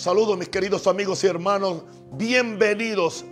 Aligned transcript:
Saludos 0.00 0.38
mis 0.38 0.48
queridos 0.48 0.86
amigos 0.86 1.22
y 1.24 1.26
hermanos, 1.26 1.82
bienvenidos 2.12 3.22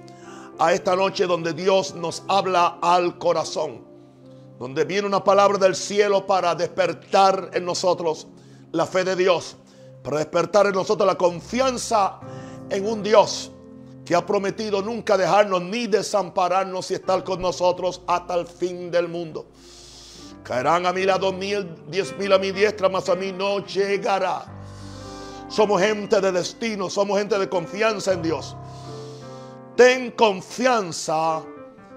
a 0.58 0.74
esta 0.74 0.94
noche 0.94 1.26
donde 1.26 1.54
Dios 1.54 1.94
nos 1.94 2.24
habla 2.28 2.78
al 2.82 3.16
corazón, 3.16 3.86
donde 4.58 4.84
viene 4.84 5.06
una 5.06 5.24
palabra 5.24 5.56
del 5.56 5.74
cielo 5.74 6.26
para 6.26 6.54
despertar 6.54 7.52
en 7.54 7.64
nosotros 7.64 8.26
la 8.72 8.84
fe 8.84 9.02
de 9.02 9.16
Dios, 9.16 9.56
para 10.04 10.18
despertar 10.18 10.66
en 10.66 10.74
nosotros 10.74 11.06
la 11.06 11.16
confianza 11.16 12.20
en 12.68 12.86
un 12.86 13.02
Dios 13.02 13.50
que 14.04 14.14
ha 14.14 14.26
prometido 14.26 14.82
nunca 14.82 15.16
dejarnos 15.16 15.62
ni 15.62 15.86
desampararnos 15.86 16.90
y 16.90 16.94
estar 16.96 17.24
con 17.24 17.40
nosotros 17.40 18.02
hasta 18.06 18.34
el 18.34 18.46
fin 18.46 18.90
del 18.90 19.08
mundo. 19.08 19.46
Caerán 20.42 20.84
a 20.84 20.92
mi 20.92 21.04
lado 21.04 21.32
mil, 21.32 21.66
diez 21.88 22.14
mil 22.18 22.30
a 22.30 22.38
mi 22.38 22.52
diestra, 22.52 22.90
mas 22.90 23.08
a 23.08 23.14
mí 23.14 23.32
no 23.32 23.64
llegará. 23.64 24.57
Somos 25.48 25.80
gente 25.80 26.20
de 26.20 26.32
destino, 26.32 26.90
somos 26.90 27.18
gente 27.18 27.38
de 27.38 27.48
confianza 27.48 28.12
en 28.12 28.22
Dios. 28.22 28.54
Ten 29.76 30.10
confianza, 30.10 31.42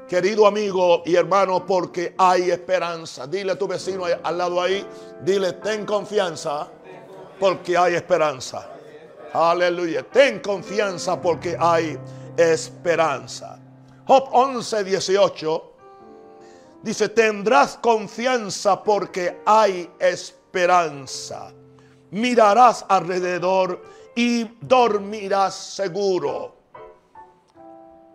querido 0.07 0.47
amigo 0.47 1.03
y 1.05 1.15
hermano, 1.15 1.65
porque 1.65 2.13
hay 2.17 2.49
esperanza. 2.49 3.27
Dile 3.27 3.53
a 3.53 3.57
tu 3.57 3.67
vecino 3.67 4.05
al 4.05 4.37
lado 4.37 4.61
ahí, 4.61 4.85
dile, 5.21 5.53
ten 5.53 5.85
confianza, 5.85 6.67
porque 7.39 7.77
hay 7.77 7.95
esperanza. 7.95 8.69
Aleluya. 9.33 10.03
Ten 10.03 10.39
confianza 10.39 11.19
porque 11.19 11.57
hay 11.59 11.97
esperanza. 12.37 13.59
Job 14.05 14.29
11, 14.31 14.83
18 14.83 15.73
dice, 16.83 17.09
tendrás 17.09 17.77
confianza 17.77 18.83
porque 18.83 19.41
hay 19.45 19.89
esperanza. 19.99 21.51
Mirarás 22.11 22.85
alrededor 22.87 23.81
y 24.15 24.43
dormirás 24.61 25.55
seguro. 25.55 26.55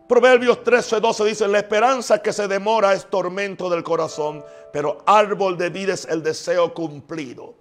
Proverbios 0.09 0.63
13, 0.63 1.01
12 1.01 1.25
dice, 1.25 1.49
la 1.49 1.59
esperanza 1.59 2.23
que 2.23 2.33
se 2.33 2.47
demora 2.47 2.93
es 2.93 3.11
tormento 3.11 3.69
del 3.69 3.83
corazón, 3.83 4.45
pero 4.73 4.99
árbol 5.05 5.59
de 5.59 5.71
vida 5.71 5.95
es 5.95 6.05
el 6.05 6.23
deseo 6.23 6.73
cumplido. 6.73 7.55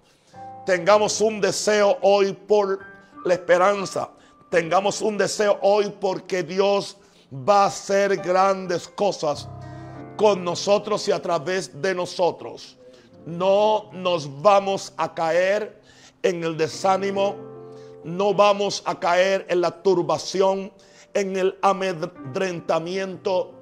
Tengamos 0.64 1.20
un 1.20 1.40
deseo 1.40 1.98
hoy 2.02 2.32
por 2.32 2.78
la 3.24 3.34
esperanza. 3.34 4.10
Tengamos 4.48 5.00
un 5.00 5.18
deseo 5.18 5.58
hoy 5.62 5.92
porque 6.00 6.44
Dios 6.44 6.98
va 7.32 7.64
a 7.64 7.66
hacer 7.66 8.16
grandes 8.18 8.86
cosas 8.86 9.48
con 10.16 10.44
nosotros 10.44 11.08
y 11.08 11.12
a 11.12 11.20
través 11.20 11.82
de 11.82 11.94
nosotros. 11.94 12.76
No 13.24 13.90
nos 13.92 14.40
vamos 14.40 14.92
a 14.96 15.12
caer 15.12 15.80
en 16.22 16.44
el 16.44 16.56
desánimo, 16.56 17.36
no 18.04 18.34
vamos 18.34 18.82
a 18.84 18.98
caer 19.00 19.46
en 19.48 19.60
la 19.60 19.82
turbación, 19.82 20.72
en 21.14 21.36
el 21.36 21.58
amedrentamiento. 21.62 23.52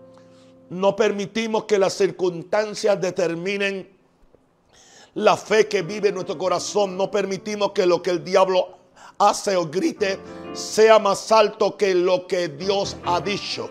No 0.70 0.96
permitimos 0.96 1.64
que 1.64 1.78
las 1.78 1.94
circunstancias 1.94 3.00
determinen 3.00 3.88
la 5.14 5.36
fe 5.36 5.68
que 5.68 5.82
vive 5.82 6.08
en 6.08 6.16
nuestro 6.16 6.36
corazón. 6.36 6.96
No 6.96 7.10
permitimos 7.10 7.72
que 7.72 7.86
lo 7.86 8.02
que 8.02 8.10
el 8.10 8.24
diablo 8.24 8.78
hace 9.18 9.56
o 9.56 9.66
grite 9.66 10.18
sea 10.52 10.98
más 10.98 11.30
alto 11.32 11.76
que 11.76 11.94
lo 11.94 12.26
que 12.26 12.48
Dios 12.48 12.96
ha 13.04 13.20
dicho. 13.20 13.70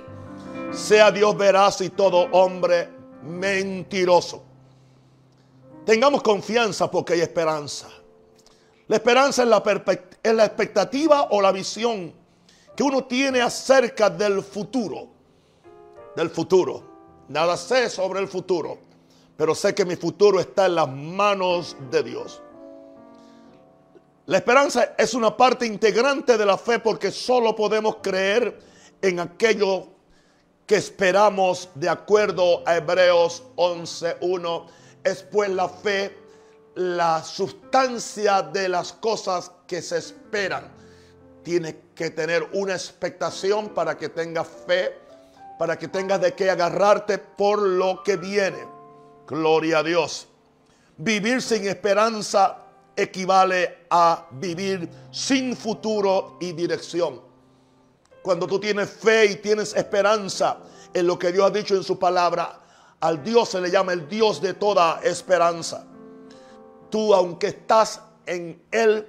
Sea 0.71 1.11
Dios 1.11 1.37
veraz 1.37 1.81
y 1.81 1.89
todo 1.89 2.27
hombre 2.31 2.89
mentiroso. 3.23 4.43
Tengamos 5.85 6.23
confianza 6.23 6.89
porque 6.89 7.13
hay 7.13 7.21
esperanza. 7.21 7.89
La 8.87 8.97
esperanza 8.97 9.43
es 9.43 10.33
la, 10.33 10.45
expectativa 10.45 11.27
o 11.31 11.41
la 11.41 11.51
visión 11.51 12.13
que 12.75 12.83
uno 12.83 13.05
tiene 13.05 13.41
acerca 13.41 14.09
del 14.09 14.41
futuro. 14.41 15.07
Del 16.15 16.29
futuro. 16.29 16.83
Nada 17.29 17.55
sé 17.55 17.89
sobre 17.89 18.19
el 18.19 18.27
futuro, 18.27 18.77
pero 19.37 19.55
sé 19.55 19.73
que 19.73 19.85
mi 19.85 19.95
futuro 19.95 20.39
está 20.39 20.65
en 20.65 20.75
las 20.75 20.89
manos 20.89 21.77
de 21.89 22.03
Dios. 22.03 22.41
La 24.25 24.37
esperanza 24.37 24.93
es 24.97 25.13
una 25.13 25.35
parte 25.35 25.65
integrante 25.65 26.37
de 26.37 26.45
la 26.45 26.57
fe 26.57 26.79
porque 26.79 27.11
solo 27.11 27.55
podemos 27.55 27.97
creer 28.01 28.59
en 29.01 29.19
aquello 29.19 29.87
que 30.65 30.75
esperamos 30.75 31.69
de 31.75 31.89
acuerdo 31.89 32.63
a 32.65 32.77
Hebreos 32.77 33.43
11.1. 33.55 34.65
Es 35.03 35.23
pues 35.23 35.49
la 35.49 35.67
fe 35.67 36.22
la 36.75 37.23
sustancia 37.23 38.41
de 38.41 38.69
las 38.69 38.93
cosas 38.93 39.51
que 39.67 39.81
se 39.81 39.97
esperan. 39.97 40.71
Tienes 41.43 41.75
que 41.93 42.09
tener 42.09 42.47
una 42.53 42.73
expectación 42.73 43.69
para 43.69 43.97
que 43.97 44.09
tengas 44.09 44.47
fe, 44.65 44.97
para 45.59 45.77
que 45.77 45.87
tengas 45.87 46.21
de 46.21 46.33
qué 46.33 46.49
agarrarte 46.49 47.17
por 47.17 47.61
lo 47.61 48.01
que 48.03 48.17
viene. 48.17 48.65
Gloria 49.27 49.79
a 49.79 49.83
Dios. 49.83 50.27
Vivir 50.97 51.41
sin 51.41 51.67
esperanza 51.67 52.57
equivale 52.95 53.85
a 53.89 54.27
vivir 54.31 54.89
sin 55.11 55.55
futuro 55.55 56.37
y 56.39 56.53
dirección. 56.53 57.21
Cuando 58.21 58.47
tú 58.47 58.59
tienes 58.59 58.89
fe 58.89 59.25
y 59.25 59.35
tienes 59.35 59.75
esperanza 59.75 60.59
en 60.93 61.07
lo 61.07 61.19
que 61.19 61.31
Dios 61.31 61.47
ha 61.47 61.49
dicho 61.49 61.75
en 61.75 61.83
su 61.83 61.99
palabra, 61.99 62.59
al 63.01 63.21
Dios 63.21 63.49
se 63.49 63.59
le 63.59 63.69
llama 63.69 63.91
el 63.91 64.07
Dios 64.07 64.41
de 64.41 64.53
toda 64.53 65.01
esperanza. 65.03 65.85
Tú, 66.93 67.11
aunque 67.11 67.47
estás 67.47 68.01
en 68.23 68.61
el 68.69 69.07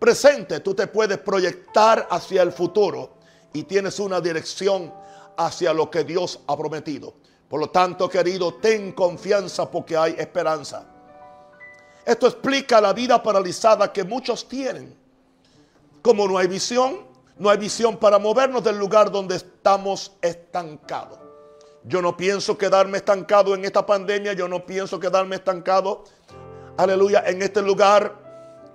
presente, 0.00 0.58
tú 0.58 0.74
te 0.74 0.88
puedes 0.88 1.18
proyectar 1.18 2.08
hacia 2.10 2.42
el 2.42 2.50
futuro 2.50 3.12
y 3.52 3.62
tienes 3.62 4.00
una 4.00 4.20
dirección 4.20 4.92
hacia 5.36 5.72
lo 5.72 5.88
que 5.88 6.02
Dios 6.02 6.40
ha 6.48 6.56
prometido. 6.56 7.14
Por 7.48 7.60
lo 7.60 7.70
tanto, 7.70 8.08
querido, 8.08 8.54
ten 8.54 8.90
confianza 8.90 9.70
porque 9.70 9.96
hay 9.96 10.16
esperanza. 10.18 10.84
Esto 12.04 12.26
explica 12.26 12.80
la 12.80 12.94
vida 12.94 13.22
paralizada 13.22 13.92
que 13.92 14.02
muchos 14.02 14.48
tienen. 14.48 14.98
Como 16.02 16.26
no 16.26 16.36
hay 16.36 16.48
visión, 16.48 17.06
no 17.38 17.48
hay 17.48 17.58
visión 17.58 17.96
para 17.96 18.18
movernos 18.18 18.64
del 18.64 18.76
lugar 18.76 19.12
donde 19.12 19.36
estamos 19.36 20.10
estancados. 20.20 21.19
Yo 21.84 22.02
no 22.02 22.16
pienso 22.16 22.58
quedarme 22.58 22.98
estancado 22.98 23.54
en 23.54 23.64
esta 23.64 23.86
pandemia, 23.86 24.34
yo 24.34 24.48
no 24.48 24.66
pienso 24.66 25.00
quedarme 25.00 25.36
estancado, 25.36 26.04
aleluya, 26.76 27.24
en 27.26 27.40
este 27.42 27.62
lugar. 27.62 28.14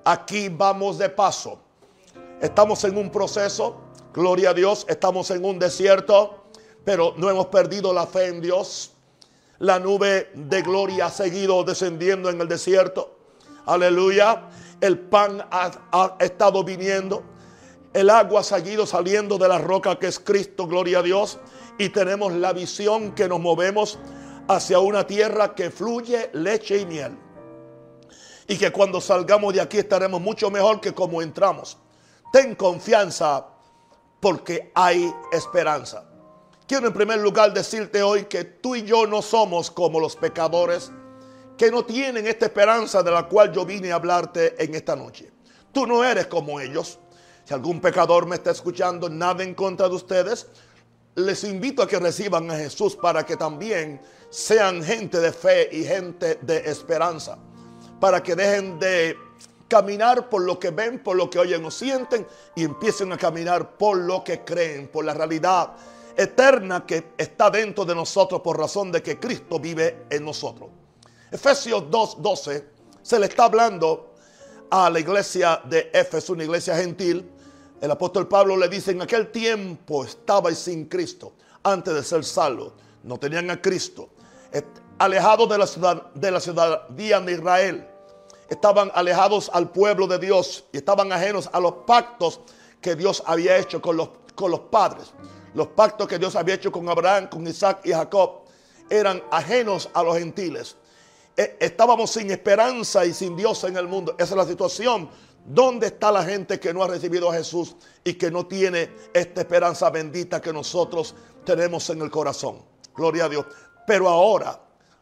Aquí 0.04 0.50
vamos 0.50 0.98
de 0.98 1.10
paso. 1.10 1.60
Estamos 2.42 2.84
en 2.84 2.98
un 2.98 3.12
proceso, 3.12 3.82
gloria 4.14 4.52
a 4.52 4.54
Dios, 4.54 4.86
estamos 4.90 5.32
en 5.32 5.46
un 5.46 5.60
desierto, 5.60 6.46
pero 6.84 7.14
no 7.18 7.30
hemos 7.30 7.48
perdido 7.48 7.94
la 7.94 8.06
fe 8.06 8.28
en 8.28 8.42
Dios. 8.42 8.92
La 9.60 9.80
nube 9.80 10.30
de 10.34 10.62
gloria 10.62 11.06
ha 11.06 11.10
seguido 11.10 11.64
descendiendo 11.64 12.30
en 12.30 12.42
el 12.42 12.48
desierto. 12.48 13.18
Aleluya. 13.66 14.50
El 14.82 15.00
pan 15.00 15.46
ha, 15.50 16.18
estado 16.20 16.64
viniendo. 16.64 17.24
El 17.94 18.10
agua 18.10 18.42
ha 18.42 18.44
seguido 18.44 18.86
saliendo 18.86 19.38
de 19.38 19.48
la 19.48 19.58
roca 19.58 19.98
que 19.98 20.08
es 20.08 20.20
Cristo. 20.20 20.68
Gloria 20.68 21.00
a 21.00 21.04
Dios. 21.04 21.40
Y 21.78 21.90
tenemos 21.90 22.34
la 22.34 22.54
visión 22.54 23.14
que 23.14 23.28
nos 23.28 23.40
movemos 23.40 24.00
hacia 24.48 24.80
una 24.80 25.06
tierra 25.06 25.56
que 25.56 25.72
fluye 25.72 26.30
leche 26.34 26.80
y 26.80 26.86
miel. 26.86 27.18
Y 28.48 28.58
que 28.58 28.72
cuando 28.72 29.02
salgamos 29.02 29.54
de 29.54 29.62
aquí 29.62 29.80
estaremos 29.80 30.22
mucho 30.22 30.50
mejor 30.52 30.80
que 30.80 30.94
como 30.94 31.22
entramos. 31.22 31.78
Ten 32.32 32.56
confianza 32.56 33.48
porque 34.20 34.72
hay 34.74 35.12
esperanza. 35.32 36.06
Quiero 36.68 36.88
en 36.88 36.94
primer 36.94 37.20
lugar 37.20 37.54
decirte 37.54 38.02
hoy 38.02 38.26
que 38.26 38.44
tú 38.44 38.76
y 38.76 38.84
yo 38.84 39.06
no 39.06 39.22
somos 39.22 39.70
como 39.70 40.00
los 40.00 40.16
pecadores 40.16 40.92
que 41.58 41.72
no 41.72 41.86
tienen 41.86 42.28
esta 42.28 42.46
esperanza 42.48 43.02
de 43.04 43.12
la 43.12 43.28
cual 43.28 43.52
yo 43.52 43.66
vine 43.66 43.92
a 43.92 43.96
hablarte 43.96 44.62
en 44.64 44.76
esta 44.76 44.96
noche. 44.96 45.32
Tú 45.72 45.86
no 45.86 46.04
eres 46.04 46.28
como 46.28 46.60
ellos. 46.60 47.00
Si 47.44 47.54
algún 47.54 47.80
pecador 47.80 48.26
me 48.26 48.36
está 48.36 48.52
escuchando, 48.52 49.10
nada 49.10 49.44
en 49.44 49.54
contra 49.54 49.88
de 49.88 49.96
ustedes, 49.96 50.48
les 51.16 51.44
invito 51.44 51.82
a 51.82 51.88
que 51.88 52.00
reciban 52.00 52.50
a 52.52 52.56
Jesús 52.56 52.96
para 52.96 53.26
que 53.26 53.38
también 53.38 54.02
sean 54.30 54.84
gente 54.84 55.20
de 55.20 55.32
fe 55.32 55.70
y 55.72 55.84
gente 55.84 56.36
de 56.42 56.58
esperanza. 56.70 57.38
Para 58.00 58.22
que 58.22 58.36
dejen 58.36 58.78
de 58.80 59.18
caminar 59.68 60.30
por 60.30 60.42
lo 60.42 60.60
que 60.60 60.72
ven, 60.72 61.02
por 61.02 61.16
lo 61.16 61.30
que 61.30 61.40
oyen 61.40 61.64
o 61.66 61.72
sienten 61.72 62.28
y 62.56 62.64
empiecen 62.64 63.12
a 63.14 63.18
caminar 63.18 63.78
por 63.78 63.98
lo 63.98 64.24
que 64.24 64.42
creen, 64.44 64.90
por 64.90 65.06
la 65.06 65.14
realidad 65.14 65.74
eterna 66.18 66.86
que 66.86 67.12
está 67.18 67.50
dentro 67.50 67.84
de 67.86 67.96
nosotros 67.96 68.42
por 68.42 68.58
razón 68.58 68.92
de 68.92 69.02
que 69.02 69.20
Cristo 69.20 69.60
vive 69.60 70.06
en 70.10 70.24
nosotros. 70.24 70.70
Efesios 71.32 71.84
2.12 71.84 72.64
se 73.02 73.20
le 73.20 73.26
está 73.26 73.46
hablando 73.46 74.14
a 74.70 74.90
la 74.90 75.00
iglesia 75.00 75.62
de 75.66 75.90
Éfeso, 75.94 76.34
una 76.34 76.44
iglesia 76.44 76.76
gentil. 76.76 77.30
El 77.86 77.92
apóstol 77.92 78.28
Pablo 78.28 78.58
le 78.58 78.68
dice, 78.68 78.94
en 78.94 79.04
aquel 79.04 79.32
tiempo 79.32 80.04
estabais 80.04 80.58
sin 80.58 80.86
Cristo, 80.86 81.34
antes 81.62 81.94
de 81.94 82.04
ser 82.04 82.24
salvo. 82.24 82.74
No 83.04 83.20
tenían 83.20 83.52
a 83.52 83.62
Cristo. 83.62 84.10
Alejados 84.98 85.48
de 85.48 85.58
la, 85.60 85.68
ciudad, 85.68 86.12
de 86.16 86.32
la 86.32 86.40
ciudadanía 86.40 87.20
de 87.20 87.34
Israel. 87.34 87.88
estaban 88.50 88.92
alejados 88.96 89.52
al 89.54 89.70
pueblo 89.70 90.08
de 90.08 90.18
Dios 90.18 90.64
y 90.72 90.78
estaban 90.78 91.12
ajenos 91.12 91.48
a 91.54 91.60
los 91.60 91.74
pactos 91.86 92.40
que 92.82 92.96
Dios 92.96 93.22
había 93.24 93.56
hecho 93.56 93.80
con 93.80 93.98
los, 93.98 94.10
con 94.34 94.50
los 94.50 94.62
padres. 94.62 95.14
Los 95.54 95.68
pactos 95.68 96.08
que 96.08 96.18
Dios 96.18 96.36
había 96.36 96.56
hecho 96.56 96.72
con 96.72 96.90
Abraham, 96.90 97.28
con 97.30 97.46
Isaac 97.46 97.82
y 97.84 97.92
Jacob 97.92 98.46
eran 98.90 99.22
ajenos 99.30 99.92
a 99.94 100.02
los 100.02 100.18
gentiles. 100.18 100.76
E, 101.38 101.56
estábamos 101.60 102.10
sin 102.10 102.32
esperanza 102.32 103.06
y 103.06 103.14
sin 103.14 103.36
Dios 103.36 103.64
en 103.64 103.78
el 103.78 103.88
mundo. 103.88 104.16
Esa 104.18 104.34
es 104.34 104.38
la 104.38 104.46
situación. 104.46 105.08
¿Dónde 105.46 105.88
está 105.88 106.12
la 106.12 106.24
gente 106.24 106.60
que 106.60 106.74
no 106.74 106.84
ha 106.84 106.88
recibido 106.88 107.30
a 107.30 107.36
Jesús 107.36 107.76
y 108.04 108.16
que 108.16 108.32
no 108.32 108.48
tiene 108.48 108.90
esta 109.14 109.42
esperanza 109.42 109.92
bendita 109.92 110.42
que 110.42 110.52
nosotros 110.52 111.14
tenemos 111.46 111.88
en 111.92 112.02
el 112.02 112.10
corazón? 112.10 112.64
Gloria 112.96 113.26
a 113.26 113.30
Dios. 113.30 113.46
Pero 113.86 114.10
ahora, 114.10 114.60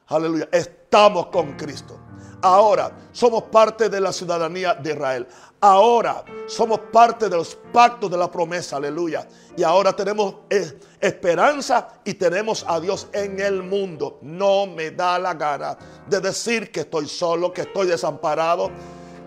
aleluya, 0.08 0.50
estamos 0.52 1.28
con 1.28 1.54
Cristo. 1.54 1.98
Ahora 2.42 2.92
somos 3.14 3.44
parte 3.44 3.88
de 3.88 4.02
la 4.02 4.12
ciudadanía 4.12 4.74
de 4.74 4.92
Israel. 4.92 5.28
Ahora 5.62 6.26
somos 6.46 6.78
parte 6.92 7.30
de 7.30 7.38
los 7.38 7.56
pactos 7.72 8.12
de 8.12 8.18
la 8.18 8.30
promesa, 8.30 8.76
aleluya. 8.76 9.26
Y 9.56 9.64
ahora 9.64 9.96
tenemos 9.96 10.36
eh, 10.50 10.78
esperanza 11.00 11.88
y 12.04 12.16
tenemos 12.16 12.66
a 12.68 12.82
Dios 12.82 13.08
en 13.14 13.40
el 13.40 13.64
mundo. 13.64 14.20
No 14.22 14.68
me 14.68 14.92
da 14.92 15.18
la 15.20 15.36
gana 15.36 15.78
de 16.06 16.20
decir 16.20 16.70
que 16.70 16.82
estoy 16.82 17.08
solo, 17.08 17.54
que 17.54 17.62
estoy 17.62 17.88
desamparado, 17.88 18.70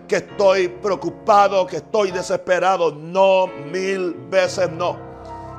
que 0.07 0.17
estoy 0.17 0.69
preocupado, 0.69 1.65
que 1.67 1.77
estoy 1.77 2.11
desesperado. 2.11 2.91
No, 2.91 3.47
mil 3.47 4.13
veces 4.29 4.71
no. 4.71 4.97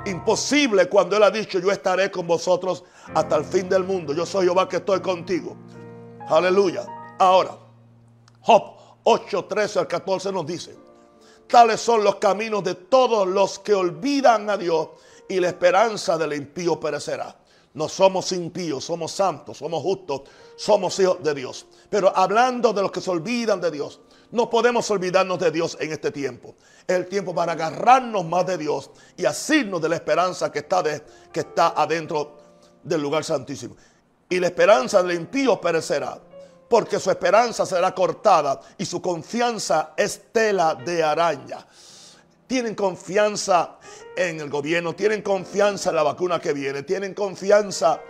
Imposible 0.07 0.89
cuando 0.89 1.17
Él 1.17 1.23
ha 1.23 1.31
dicho, 1.31 1.59
yo 1.59 1.71
estaré 1.71 2.11
con 2.11 2.27
vosotros 2.27 2.85
hasta 3.15 3.37
el 3.37 3.45
fin 3.45 3.69
del 3.69 3.85
mundo. 3.85 4.15
Yo 4.15 4.25
soy 4.25 4.47
Jehová 4.47 4.69
que 4.69 4.77
estoy 4.77 5.01
contigo. 5.01 5.57
Aleluya. 6.29 6.87
Ahora, 7.19 7.59
Job 8.41 8.63
8, 9.05 9.45
13 9.45 9.79
al 9.81 9.89
14 9.89 10.33
nos 10.33 10.47
dice, 10.47 10.77
tales 11.47 11.81
son 11.81 12.05
los 12.05 12.17
caminos 12.17 12.65
de 12.65 12.75
todos 12.75 13.27
los 13.27 13.59
que 13.59 13.75
olvidan 13.75 14.49
a 14.49 14.57
Dios 14.57 14.89
y 15.29 15.41
la 15.41 15.49
esperanza 15.49 16.17
del 16.17 16.33
impío 16.35 16.79
perecerá. 16.79 17.37
No 17.75 17.89
somos 17.89 18.33
impíos, 18.33 18.85
somos 18.85 19.13
santos, 19.13 19.59
somos 19.59 19.83
justos, 19.83 20.23
somos 20.57 20.99
hijos 20.99 21.23
de 21.23 21.35
Dios. 21.35 21.67
Pero 21.91 22.17
hablando 22.17 22.73
de 22.73 22.83
los 22.83 22.91
que 22.91 23.01
se 23.01 23.11
olvidan 23.11 23.61
de 23.61 23.71
Dios, 23.71 24.01
no 24.31 24.51
podemos 24.51 24.91
olvidarnos 24.91 25.39
de 25.39 25.51
Dios 25.51 25.77
en 25.81 25.93
este 25.93 26.11
tiempo. 26.11 26.55
Es 26.87 26.97
el 26.97 27.07
tiempo 27.07 27.35
para 27.35 27.53
agarrarnos 27.53 28.25
más 28.25 28.47
de 28.47 28.59
Dios 28.59 28.91
y 29.17 29.25
asirnos 29.25 29.81
de 29.81 29.89
la 29.89 29.97
esperanza 29.97 30.53
que 30.53 30.61
está, 30.61 30.83
de, 30.83 31.03
que 31.33 31.41
está 31.41 31.69
adentro 31.69 32.39
del 32.83 33.01
lugar 33.01 33.25
santísimo. 33.25 33.77
Y 34.29 34.39
la 34.41 34.49
esperanza 34.49 35.03
del 35.03 35.17
impío 35.17 35.61
perecerá 35.61 36.21
porque 36.69 37.01
su 37.01 37.11
esperanza 37.11 37.65
será 37.65 37.95
cortada 37.95 38.61
y 38.77 38.85
su 38.85 39.01
confianza 39.01 39.95
es 39.97 40.33
tela 40.33 40.75
de 40.75 41.03
araña. 41.03 41.67
Tienen 42.47 42.75
confianza 42.75 43.79
en 44.17 44.41
el 44.41 44.49
gobierno, 44.49 44.95
tienen 44.95 45.23
confianza 45.23 45.91
en 45.91 45.97
la 45.97 46.03
vacuna 46.03 46.41
que 46.41 46.53
viene, 46.53 46.83
tienen 46.83 47.15
confianza 47.15 48.01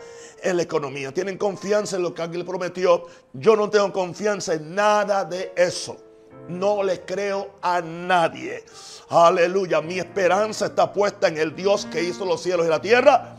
en 0.42 0.56
la 0.56 0.62
economía, 0.62 1.12
tienen 1.12 1.36
confianza 1.36 1.96
en 1.96 2.02
lo 2.02 2.14
que 2.14 2.22
alguien 2.22 2.40
le 2.40 2.46
prometió. 2.46 3.06
Yo 3.32 3.56
no 3.56 3.68
tengo 3.68 3.92
confianza 3.92 4.54
en 4.54 4.74
nada 4.74 5.24
de 5.24 5.52
eso. 5.56 6.07
No 6.48 6.82
le 6.82 7.02
creo 7.02 7.56
a 7.62 7.80
nadie. 7.80 8.64
Aleluya. 9.10 9.80
Mi 9.80 9.98
esperanza 9.98 10.66
está 10.66 10.92
puesta 10.92 11.28
en 11.28 11.38
el 11.38 11.54
Dios 11.54 11.86
que 11.86 12.02
hizo 12.02 12.24
los 12.24 12.42
cielos 12.42 12.66
y 12.66 12.70
la 12.70 12.80
tierra. 12.80 13.36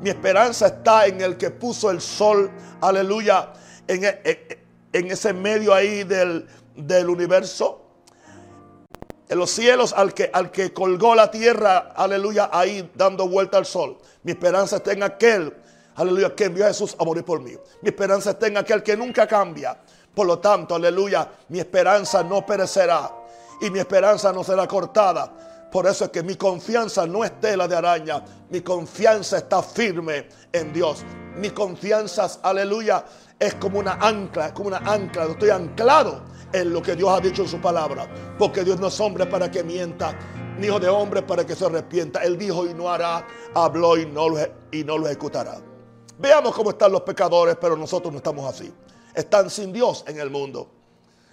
Mi 0.00 0.10
esperanza 0.10 0.66
está 0.66 1.06
en 1.06 1.20
el 1.20 1.36
que 1.36 1.50
puso 1.50 1.90
el 1.90 2.00
sol. 2.00 2.50
Aleluya 2.80 3.52
en, 3.86 5.10
ese 5.10 5.32
medio 5.32 5.74
ahí 5.74 6.04
del, 6.04 6.46
universo. 7.08 7.78
En 9.28 9.38
los 9.38 9.50
cielos 9.50 9.94
al 9.96 10.12
que, 10.12 10.30
al 10.32 10.50
que 10.50 10.72
colgó 10.72 11.14
la 11.14 11.30
tierra, 11.30 11.92
aleluya, 11.96 12.50
ahí 12.52 12.90
dando 12.94 13.28
vuelta 13.28 13.56
al 13.56 13.66
sol. 13.66 13.98
Mi 14.22 14.32
esperanza 14.32 14.76
está 14.76 14.92
en 14.92 15.02
aquel, 15.02 15.54
aleluya, 15.94 16.34
que 16.34 16.44
envió 16.44 16.66
a 16.66 16.68
Jesús 16.68 16.94
a 16.98 17.04
morir 17.04 17.24
por 17.24 17.40
mí. 17.40 17.52
Mi 17.80 17.88
esperanza 17.88 18.30
está 18.30 18.46
en 18.46 18.58
aquel 18.58 18.82
que 18.82 18.96
nunca 18.96 19.26
cambia. 19.26 19.78
Por 20.14 20.26
lo 20.26 20.38
tanto, 20.38 20.74
aleluya, 20.74 21.28
mi 21.48 21.58
esperanza 21.58 22.22
no 22.22 22.44
perecerá 22.44 23.10
y 23.60 23.70
mi 23.70 23.78
esperanza 23.78 24.32
no 24.32 24.44
será 24.44 24.66
cortada. 24.66 25.32
Por 25.70 25.86
eso 25.86 26.04
es 26.04 26.10
que 26.10 26.22
mi 26.22 26.36
confianza 26.36 27.06
no 27.06 27.24
es 27.24 27.40
tela 27.40 27.66
de 27.66 27.74
araña, 27.74 28.22
mi 28.50 28.60
confianza 28.60 29.38
está 29.38 29.62
firme 29.62 30.28
en 30.52 30.70
Dios. 30.72 31.02
Mi 31.36 31.48
confianza, 31.48 32.28
aleluya, 32.42 33.06
es 33.38 33.54
como 33.54 33.78
una 33.78 33.94
ancla, 33.94 34.48
es 34.48 34.52
como 34.52 34.68
una 34.68 34.78
ancla. 34.78 35.24
Estoy 35.24 35.48
anclado 35.48 36.24
en 36.52 36.74
lo 36.74 36.82
que 36.82 36.94
Dios 36.94 37.08
ha 37.08 37.20
dicho 37.20 37.42
en 37.42 37.48
su 37.48 37.58
palabra. 37.58 38.06
Porque 38.38 38.64
Dios 38.64 38.78
no 38.78 38.88
es 38.88 39.00
hombre 39.00 39.24
para 39.24 39.50
que 39.50 39.64
mienta, 39.64 40.14
ni 40.58 40.66
hijo 40.66 40.78
de 40.78 40.90
hombre 40.90 41.22
para 41.22 41.46
que 41.46 41.56
se 41.56 41.64
arrepienta. 41.64 42.22
Él 42.22 42.36
dijo 42.36 42.66
y 42.66 42.74
no 42.74 42.90
hará, 42.90 43.26
habló 43.54 43.96
y 43.96 44.04
no 44.04 44.28
lo, 44.28 44.38
y 44.70 44.84
no 44.84 44.98
lo 44.98 45.06
ejecutará. 45.06 45.56
Veamos 46.18 46.54
cómo 46.54 46.70
están 46.70 46.92
los 46.92 47.00
pecadores, 47.00 47.56
pero 47.58 47.76
nosotros 47.76 48.12
no 48.12 48.18
estamos 48.18 48.46
así. 48.46 48.70
Están 49.14 49.50
sin 49.50 49.72
Dios 49.72 50.04
en 50.06 50.18
el 50.18 50.30
mundo. 50.30 50.68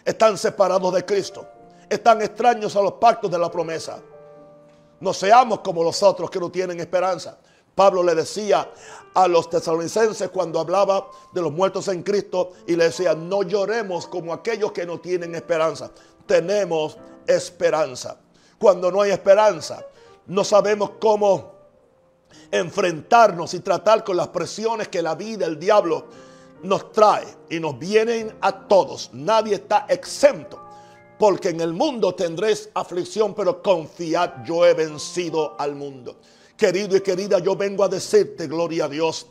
Están 0.03 0.37
separados 0.37 0.93
de 0.93 1.05
Cristo. 1.05 1.47
Están 1.89 2.21
extraños 2.21 2.75
a 2.75 2.81
los 2.81 2.93
pactos 2.93 3.31
de 3.31 3.37
la 3.37 3.49
promesa. 3.49 3.99
No 4.99 5.13
seamos 5.13 5.59
como 5.59 5.83
los 5.83 6.03
otros 6.03 6.29
que 6.29 6.39
no 6.39 6.51
tienen 6.51 6.79
esperanza. 6.79 7.37
Pablo 7.73 8.03
le 8.03 8.13
decía 8.13 8.69
a 9.13 9.27
los 9.27 9.49
tesalonicenses 9.49 10.29
cuando 10.29 10.59
hablaba 10.59 11.09
de 11.31 11.41
los 11.41 11.51
muertos 11.51 11.87
en 11.87 12.03
Cristo 12.03 12.51
y 12.67 12.75
le 12.75 12.85
decía, 12.85 13.15
no 13.15 13.43
lloremos 13.43 14.07
como 14.07 14.33
aquellos 14.33 14.71
que 14.73 14.85
no 14.85 14.99
tienen 14.99 15.33
esperanza. 15.35 15.89
Tenemos 16.25 16.97
esperanza. 17.25 18.17
Cuando 18.59 18.91
no 18.91 19.01
hay 19.01 19.11
esperanza, 19.11 19.85
no 20.27 20.43
sabemos 20.43 20.91
cómo 20.99 21.53
enfrentarnos 22.51 23.53
y 23.53 23.61
tratar 23.61 24.03
con 24.03 24.17
las 24.17 24.27
presiones 24.27 24.89
que 24.89 25.01
la 25.01 25.15
vida, 25.15 25.45
el 25.45 25.57
diablo 25.57 26.07
nos 26.63 26.91
trae 26.91 27.27
y 27.49 27.59
nos 27.59 27.77
vienen 27.77 28.35
a 28.41 28.67
todos. 28.67 29.09
Nadie 29.13 29.55
está 29.55 29.85
exento. 29.89 30.59
Porque 31.17 31.49
en 31.49 31.59
el 31.59 31.73
mundo 31.73 32.15
tendréis 32.15 32.69
aflicción, 32.73 33.33
pero 33.35 33.61
confiad, 33.61 34.45
yo 34.45 34.65
he 34.65 34.73
vencido 34.73 35.59
al 35.59 35.75
mundo. 35.75 36.17
Querido 36.55 36.95
y 36.95 37.01
querida, 37.01 37.39
yo 37.39 37.55
vengo 37.55 37.83
a 37.83 37.89
decirte, 37.89 38.47
gloria 38.47 38.85
a 38.85 38.89
Dios, 38.89 39.27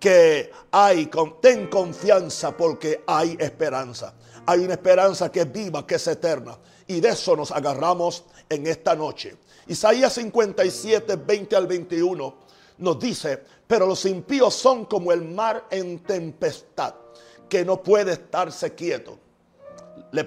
que 0.00 0.50
hay, 0.72 1.08
ten 1.40 1.68
confianza 1.68 2.56
porque 2.56 3.04
hay 3.06 3.36
esperanza. 3.38 4.14
Hay 4.46 4.60
una 4.60 4.74
esperanza 4.74 5.30
que 5.30 5.40
es 5.42 5.52
viva, 5.52 5.86
que 5.86 5.94
es 5.96 6.06
eterna. 6.08 6.58
Y 6.86 7.00
de 7.00 7.10
eso 7.10 7.36
nos 7.36 7.52
agarramos 7.52 8.24
en 8.48 8.66
esta 8.66 8.96
noche. 8.96 9.36
Isaías 9.68 10.14
57, 10.14 11.16
20 11.16 11.54
al 11.54 11.66
21 11.66 12.47
nos 12.78 12.98
dice, 12.98 13.42
pero 13.66 13.86
los 13.86 14.04
impíos 14.04 14.54
son 14.54 14.84
como 14.86 15.12
el 15.12 15.22
mar 15.22 15.66
en 15.70 16.00
tempestad, 16.00 16.94
que 17.48 17.64
no 17.64 17.82
puede 17.82 18.12
estarse 18.12 18.74
quieto. 18.74 19.18
Le 20.12 20.24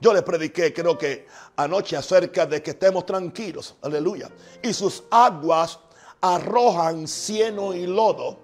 yo 0.00 0.14
le 0.14 0.22
prediqué, 0.22 0.72
creo 0.72 0.96
que 0.96 1.26
anoche, 1.56 1.96
acerca 1.96 2.46
de 2.46 2.62
que 2.62 2.70
estemos 2.70 3.04
tranquilos. 3.04 3.74
Aleluya. 3.82 4.30
Y 4.62 4.72
sus 4.72 5.04
aguas 5.10 5.78
arrojan 6.22 7.06
cieno 7.06 7.74
y 7.74 7.86
lodo. 7.86 8.38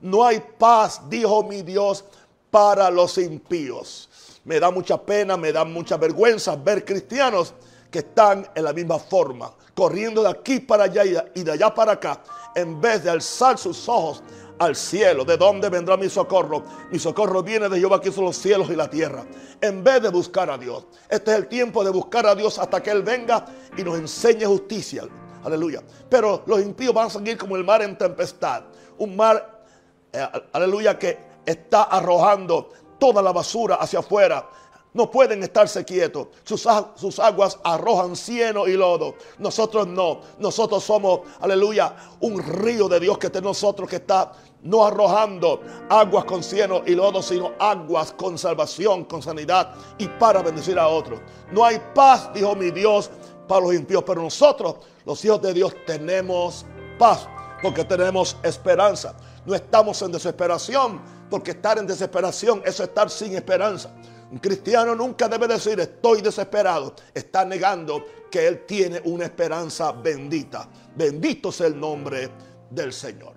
No 0.00 0.24
hay 0.24 0.42
paz, 0.58 1.02
dijo 1.08 1.42
mi 1.42 1.62
Dios, 1.62 2.04
para 2.50 2.90
los 2.90 3.18
impíos. 3.18 4.08
Me 4.44 4.58
da 4.58 4.70
mucha 4.70 5.00
pena, 5.00 5.36
me 5.36 5.52
da 5.52 5.64
mucha 5.64 5.96
vergüenza 5.96 6.56
ver 6.56 6.84
cristianos 6.84 7.54
que 7.90 8.00
están 8.00 8.48
en 8.54 8.64
la 8.64 8.72
misma 8.72 8.98
forma, 8.98 9.52
corriendo 9.74 10.22
de 10.22 10.30
aquí 10.30 10.60
para 10.60 10.84
allá 10.84 11.04
y 11.34 11.42
de 11.42 11.52
allá 11.52 11.74
para 11.74 11.92
acá, 11.92 12.22
en 12.54 12.80
vez 12.80 13.04
de 13.04 13.10
alzar 13.10 13.58
sus 13.58 13.88
ojos 13.88 14.22
al 14.58 14.76
cielo. 14.76 15.24
¿De 15.24 15.36
dónde 15.36 15.68
vendrá 15.68 15.96
mi 15.96 16.08
socorro? 16.08 16.62
Mi 16.90 16.98
socorro 16.98 17.42
viene 17.42 17.68
de 17.68 17.78
Jehová 17.78 18.00
que 18.00 18.10
hizo 18.10 18.22
los 18.22 18.36
cielos 18.36 18.70
y 18.70 18.76
la 18.76 18.88
tierra. 18.88 19.24
En 19.60 19.82
vez 19.82 20.02
de 20.02 20.08
buscar 20.10 20.50
a 20.50 20.58
Dios. 20.58 20.86
Este 21.08 21.32
es 21.32 21.36
el 21.38 21.48
tiempo 21.48 21.84
de 21.84 21.90
buscar 21.90 22.26
a 22.26 22.34
Dios 22.34 22.58
hasta 22.58 22.82
que 22.82 22.90
Él 22.90 23.02
venga 23.02 23.46
y 23.76 23.82
nos 23.82 23.98
enseñe 23.98 24.44
justicia. 24.44 25.04
Aleluya. 25.44 25.82
Pero 26.08 26.42
los 26.46 26.60
impíos 26.60 26.94
van 26.94 27.06
a 27.06 27.10
seguir 27.10 27.36
como 27.36 27.56
el 27.56 27.64
mar 27.64 27.82
en 27.82 27.96
tempestad. 27.96 28.64
Un 28.98 29.16
mar, 29.16 29.64
eh, 30.12 30.26
aleluya, 30.52 30.98
que 30.98 31.18
está 31.44 31.84
arrojando 31.84 32.70
toda 32.98 33.20
la 33.20 33.32
basura 33.32 33.76
hacia 33.76 33.98
afuera 33.98 34.48
no 34.94 35.10
pueden 35.10 35.42
estarse 35.42 35.84
quietos. 35.84 36.28
Sus, 36.44 36.66
sus, 36.96 37.18
aguas 37.18 37.58
arrojan 37.64 38.14
cieno 38.14 38.66
y 38.68 38.76
lodo. 38.76 39.14
Nosotros 39.38 39.86
no. 39.86 40.20
Nosotros 40.38 40.84
somos, 40.84 41.20
aleluya, 41.40 41.94
un 42.20 42.42
río 42.42 42.88
de 42.88 43.00
Dios 43.00 43.18
que 43.18 43.28
está 43.28 43.38
en 43.38 43.44
nosotros 43.44 43.88
que 43.88 43.96
está 43.96 44.32
no 44.62 44.86
arrojando 44.86 45.60
aguas 45.88 46.24
con 46.24 46.42
cieno 46.42 46.82
y 46.86 46.94
lodo, 46.94 47.22
sino 47.22 47.52
aguas 47.58 48.12
con 48.12 48.38
salvación, 48.38 49.04
con 49.04 49.22
sanidad 49.22 49.74
y 49.98 50.06
para 50.06 50.42
bendecir 50.42 50.78
a 50.78 50.88
otros. 50.88 51.20
No 51.50 51.64
hay 51.64 51.80
paz, 51.94 52.30
dijo 52.32 52.54
mi 52.54 52.70
Dios, 52.70 53.10
para 53.48 53.60
los 53.60 53.74
impíos, 53.74 54.04
pero 54.06 54.22
nosotros, 54.22 54.76
los 55.04 55.24
hijos 55.24 55.42
de 55.42 55.52
Dios, 55.52 55.74
tenemos 55.84 56.64
paz 56.98 57.28
porque 57.62 57.84
tenemos 57.84 58.36
esperanza. 58.42 59.14
No 59.44 59.54
estamos 59.54 60.00
en 60.02 60.12
desesperación, 60.12 61.00
porque 61.30 61.52
estar 61.52 61.78
en 61.78 61.86
desesperación 61.86 62.62
es 62.64 62.78
estar 62.78 63.08
sin 63.08 63.34
esperanza. 63.34 63.90
Un 64.32 64.38
cristiano 64.38 64.94
nunca 64.94 65.28
debe 65.28 65.46
decir 65.46 65.78
estoy 65.78 66.22
desesperado. 66.22 66.94
Está 67.12 67.44
negando 67.44 68.02
que 68.30 68.46
él 68.46 68.64
tiene 68.64 68.98
una 69.04 69.26
esperanza 69.26 69.92
bendita. 69.92 70.66
Bendito 70.96 71.52
sea 71.52 71.66
el 71.66 71.78
nombre 71.78 72.30
del 72.70 72.94
Señor. 72.94 73.34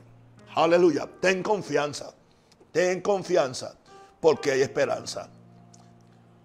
Aleluya. 0.55 1.09
Ten 1.19 1.43
confianza. 1.43 2.13
Ten 2.71 3.01
confianza 3.01 3.75
porque 4.21 4.51
hay 4.51 4.61
esperanza. 4.61 5.29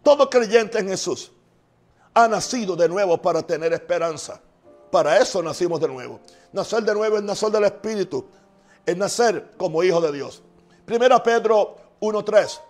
Todo 0.02 0.28
creyente 0.28 0.80
en 0.80 0.88
Jesús 0.88 1.30
ha 2.12 2.26
nacido 2.26 2.74
de 2.74 2.88
nuevo 2.88 3.22
para 3.22 3.42
tener 3.42 3.72
esperanza. 3.72 4.40
Para 4.90 5.18
eso 5.18 5.40
nacimos 5.44 5.80
de 5.80 5.86
nuevo. 5.86 6.18
Nacer 6.52 6.82
de 6.82 6.92
nuevo 6.92 7.18
es 7.18 7.22
nacer 7.22 7.50
del 7.50 7.64
Espíritu. 7.64 8.26
Es 8.84 8.96
nacer 8.96 9.52
como 9.56 9.84
hijo 9.84 10.00
de 10.00 10.10
Dios. 10.10 10.42
Primera 10.84 11.22
Pedro 11.22 11.76
1.3. 12.00 12.60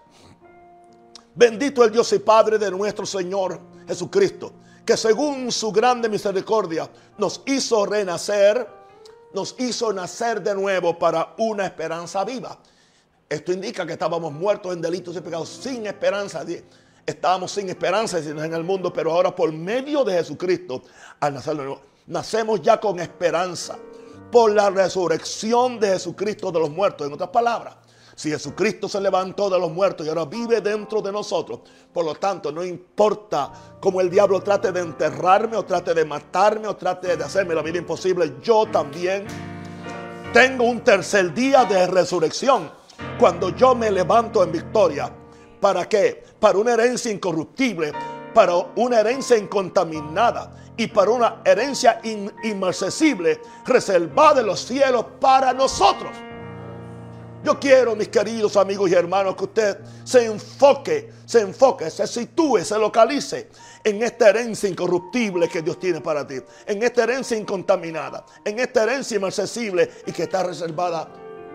Bendito 1.35 1.85
el 1.85 1.93
Dios 1.93 2.13
y 2.13 2.19
Padre 2.19 2.59
de 2.59 2.71
nuestro 2.71 3.07
Señor 3.07 3.61
Jesucristo, 3.87 4.53
que 4.85 4.97
según 4.97 5.53
su 5.53 5.71
grande 5.71 6.09
misericordia 6.09 6.91
nos 7.19 7.43
hizo 7.47 7.87
renacer, 7.87 8.67
nos 9.33 9.55
hizo 9.59 9.93
nacer 9.93 10.43
de 10.43 10.55
nuevo 10.55 10.99
para 10.99 11.35
una 11.39 11.67
esperanza 11.67 12.25
viva. 12.25 12.59
Esto 13.29 13.53
indica 13.53 13.87
que 13.87 13.93
estábamos 13.93 14.33
muertos 14.33 14.75
en 14.75 14.81
delitos 14.81 15.15
y 15.15 15.21
pecados, 15.21 15.49
sin 15.49 15.87
esperanza. 15.87 16.45
Estábamos 17.07 17.53
sin 17.53 17.69
esperanza 17.69 18.19
en 18.19 18.53
el 18.53 18.65
mundo, 18.65 18.93
pero 18.93 19.13
ahora 19.13 19.35
por 19.35 19.53
medio 19.53 20.03
de 20.03 20.15
Jesucristo, 20.15 20.83
al 21.21 21.35
nacer 21.35 21.57
de 21.57 21.65
nuevo, 21.65 21.83
nacemos 22.09 22.61
ya 22.61 22.81
con 22.81 22.99
esperanza 22.99 23.79
por 24.33 24.53
la 24.53 24.69
resurrección 24.71 25.79
de 25.79 25.91
Jesucristo 25.91 26.51
de 26.51 26.59
los 26.59 26.71
muertos. 26.71 27.07
En 27.07 27.13
otras 27.13 27.31
palabras, 27.31 27.77
si 28.21 28.29
Jesucristo 28.29 28.87
se 28.87 29.01
levantó 29.01 29.49
de 29.49 29.59
los 29.59 29.73
muertos 29.73 30.05
y 30.05 30.11
ahora 30.11 30.27
vive 30.27 30.61
dentro 30.61 31.01
de 31.01 31.11
nosotros, 31.11 31.61
por 31.91 32.05
lo 32.05 32.15
tanto, 32.17 32.53
no 32.53 32.63
importa 32.63 33.51
cómo 33.81 33.99
el 34.03 34.11
diablo 34.11 34.43
trate 34.43 34.71
de 34.73 34.81
enterrarme 34.81 35.57
o 35.57 35.65
trate 35.65 35.95
de 35.95 36.05
matarme 36.05 36.69
o 36.69 36.77
trate 36.77 37.17
de 37.17 37.25
hacerme 37.25 37.55
la 37.55 37.63
vida 37.63 37.79
imposible, 37.79 38.35
yo 38.43 38.67
también 38.67 39.25
tengo 40.35 40.65
un 40.65 40.81
tercer 40.81 41.33
día 41.33 41.65
de 41.65 41.87
resurrección 41.87 42.71
cuando 43.19 43.57
yo 43.57 43.75
me 43.75 43.91
levanto 43.91 44.45
en 44.45 44.53
victoria. 44.53 45.11
¿Para 45.59 45.89
qué? 45.89 46.23
Para 46.39 46.59
una 46.59 46.75
herencia 46.75 47.11
incorruptible, 47.11 47.91
para 48.35 48.55
una 48.77 49.01
herencia 49.01 49.39
incontaminada 49.39 50.75
y 50.77 50.89
para 50.89 51.11
una 51.11 51.41
herencia 51.43 52.03
inmarcesible 52.45 53.41
reservada 53.65 54.43
en 54.43 54.47
los 54.47 54.61
cielos 54.61 55.07
para 55.19 55.55
nosotros. 55.55 56.13
Yo 57.43 57.59
quiero, 57.59 57.97
mis 57.97 58.09
queridos 58.09 58.57
amigos 58.59 58.91
y 58.91 58.95
hermanos, 58.95 59.35
que 59.35 59.45
usted 59.45 59.79
se 60.05 60.27
enfoque, 60.27 61.11
se 61.25 61.41
enfoque, 61.41 61.91
se 61.91 62.07
sitúe, 62.07 62.59
se 62.59 62.79
localice 62.79 63.49
en 63.83 64.03
esta 64.03 64.29
herencia 64.29 64.69
incorruptible 64.69 65.49
que 65.49 65.63
Dios 65.63 65.79
tiene 65.79 66.03
para 66.03 66.27
ti, 66.27 66.35
en 66.67 66.83
esta 66.83 67.05
herencia 67.05 67.39
incontaminada, 67.39 68.27
en 68.45 68.59
esta 68.59 68.83
herencia 68.83 69.17
inaccesible 69.17 69.91
y 70.07 70.13
que 70.13 70.25
está 70.25 70.43
reservada 70.43 71.09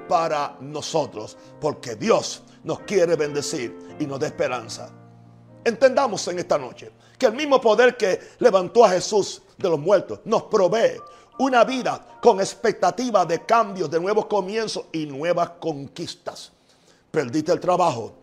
para 0.09 0.57
nosotros, 0.59 1.37
porque 1.61 1.95
Dios 1.95 2.43
nos 2.63 2.79
quiere 2.79 3.15
bendecir 3.15 3.77
y 3.99 4.07
nos 4.07 4.19
da 4.19 4.25
esperanza. 4.25 4.89
Entendamos 5.63 6.27
en 6.27 6.39
esta 6.39 6.57
noche 6.57 6.91
que 7.17 7.27
el 7.27 7.33
mismo 7.33 7.61
poder 7.61 7.95
que 7.95 8.19
levantó 8.39 8.85
a 8.85 8.89
Jesús 8.89 9.43
de 9.57 9.69
los 9.69 9.79
muertos 9.79 10.19
nos 10.25 10.43
provee 10.43 10.99
una 11.37 11.63
vida 11.63 12.19
con 12.21 12.39
expectativa 12.39 13.25
de 13.25 13.45
cambios, 13.45 13.89
de 13.89 13.99
nuevos 13.99 14.25
comienzos 14.25 14.85
y 14.91 15.05
nuevas 15.05 15.51
conquistas. 15.59 16.51
Perdiste 17.11 17.51
el 17.51 17.59
trabajo, 17.59 18.13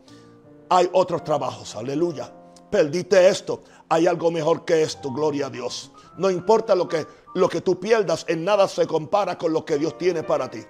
hay 0.69 0.89
otros 0.93 1.25
trabajos, 1.25 1.77
aleluya. 1.77 2.33
Perdiste 2.71 3.29
esto, 3.29 3.63
hay 3.89 4.07
algo 4.07 4.31
mejor 4.31 4.65
que 4.65 4.83
esto, 4.83 5.13
gloria 5.13 5.47
a 5.47 5.51
Dios. 5.51 5.91
No 6.17 6.31
importa 6.31 6.75
lo 6.75 6.89
que, 6.89 7.07
lo 7.35 7.49
que 7.49 7.61
tú 7.61 7.79
pierdas, 7.79 8.25
en 8.29 8.45
nada 8.45 8.67
se 8.67 8.87
compara 8.87 9.37
con 9.37 9.53
lo 9.53 9.65
que 9.65 9.77
Dios 9.77 9.99
tiene 9.99 10.23
para 10.23 10.51
ti. 10.51 10.61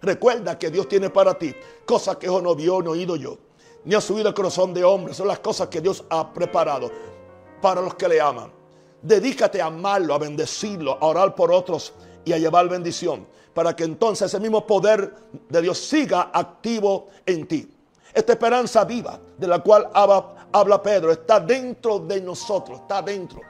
Recuerda 0.00 0.58
que 0.58 0.70
Dios 0.70 0.88
tiene 0.88 1.10
para 1.10 1.38
ti 1.38 1.54
cosas 1.84 2.16
que 2.16 2.28
ojo 2.28 2.40
no 2.40 2.54
vio, 2.54 2.80
no 2.80 2.92
oído 2.92 3.16
yo, 3.16 3.36
ni 3.84 3.94
ha 3.94 4.00
subido 4.00 4.28
el 4.28 4.34
corazón 4.34 4.72
de 4.72 4.82
hombre. 4.82 5.12
Son 5.12 5.28
las 5.28 5.40
cosas 5.40 5.68
que 5.68 5.82
Dios 5.82 6.04
ha 6.08 6.32
preparado 6.32 6.90
para 7.60 7.82
los 7.82 7.94
que 7.94 8.08
le 8.08 8.20
aman. 8.20 8.59
Dedícate 9.02 9.62
a 9.62 9.66
amarlo, 9.66 10.14
a 10.14 10.18
bendecirlo, 10.18 10.98
a 11.00 11.06
orar 11.06 11.34
por 11.34 11.50
otros 11.50 11.94
y 12.24 12.32
a 12.32 12.38
llevar 12.38 12.68
bendición. 12.68 13.26
Para 13.54 13.74
que 13.74 13.84
entonces 13.84 14.26
ese 14.26 14.40
mismo 14.40 14.66
poder 14.66 15.14
de 15.48 15.62
Dios 15.62 15.78
siga 15.78 16.30
activo 16.32 17.08
en 17.26 17.46
ti. 17.46 17.68
Esta 18.12 18.32
esperanza 18.32 18.84
viva 18.84 19.18
de 19.38 19.46
la 19.46 19.60
cual 19.60 19.88
habla, 19.92 20.82
Pedro 20.82 21.12
está 21.12 21.40
dentro 21.40 22.00
de 22.00 22.20
nosotros, 22.20 22.80
está 22.80 23.02
dentro. 23.02 23.40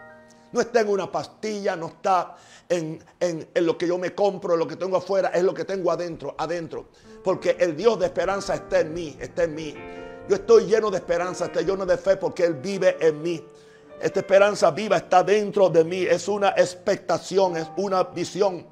No 0.52 0.60
está 0.60 0.80
en 0.80 0.88
una 0.88 1.10
pastilla, 1.10 1.76
no 1.76 1.86
está 1.86 2.36
en, 2.68 3.02
en, 3.20 3.48
lo 3.54 3.78
que 3.78 3.86
yo 3.86 3.98
me 3.98 4.14
compro, 4.14 4.54
en 4.54 4.58
lo 4.58 4.66
que 4.66 4.76
tengo 4.76 4.96
afuera, 4.96 5.28
es 5.28 5.42
lo 5.42 5.54
que 5.54 5.64
tengo 5.64 5.90
adentro, 5.90 6.34
adentro. 6.36 6.86
Porque 7.22 7.56
el 7.58 7.76
Dios 7.76 7.98
de 7.98 8.06
esperanza 8.06 8.54
está 8.54 8.80
en 8.80 8.92
mí, 8.92 9.16
está 9.20 9.44
en 9.44 9.54
mí. 9.54 9.74
Yo 10.28 10.36
estoy 10.36 10.66
lleno 10.66 10.90
de 10.90 10.98
esperanza, 10.98 11.46
estoy 11.46 11.64
lleno 11.64 11.86
de 11.86 11.96
fe 11.96 12.16
porque 12.16 12.44
Él 12.44 12.54
vive 12.54 12.96
en 13.00 13.22
mí. 13.22 13.44
Esta 14.00 14.20
esperanza 14.20 14.70
viva 14.70 14.96
está 14.96 15.22
dentro 15.22 15.68
de 15.68 15.84
mí. 15.84 16.02
Es 16.02 16.26
una 16.26 16.50
expectación, 16.50 17.56
es 17.56 17.68
una 17.76 18.02
visión. 18.04 18.66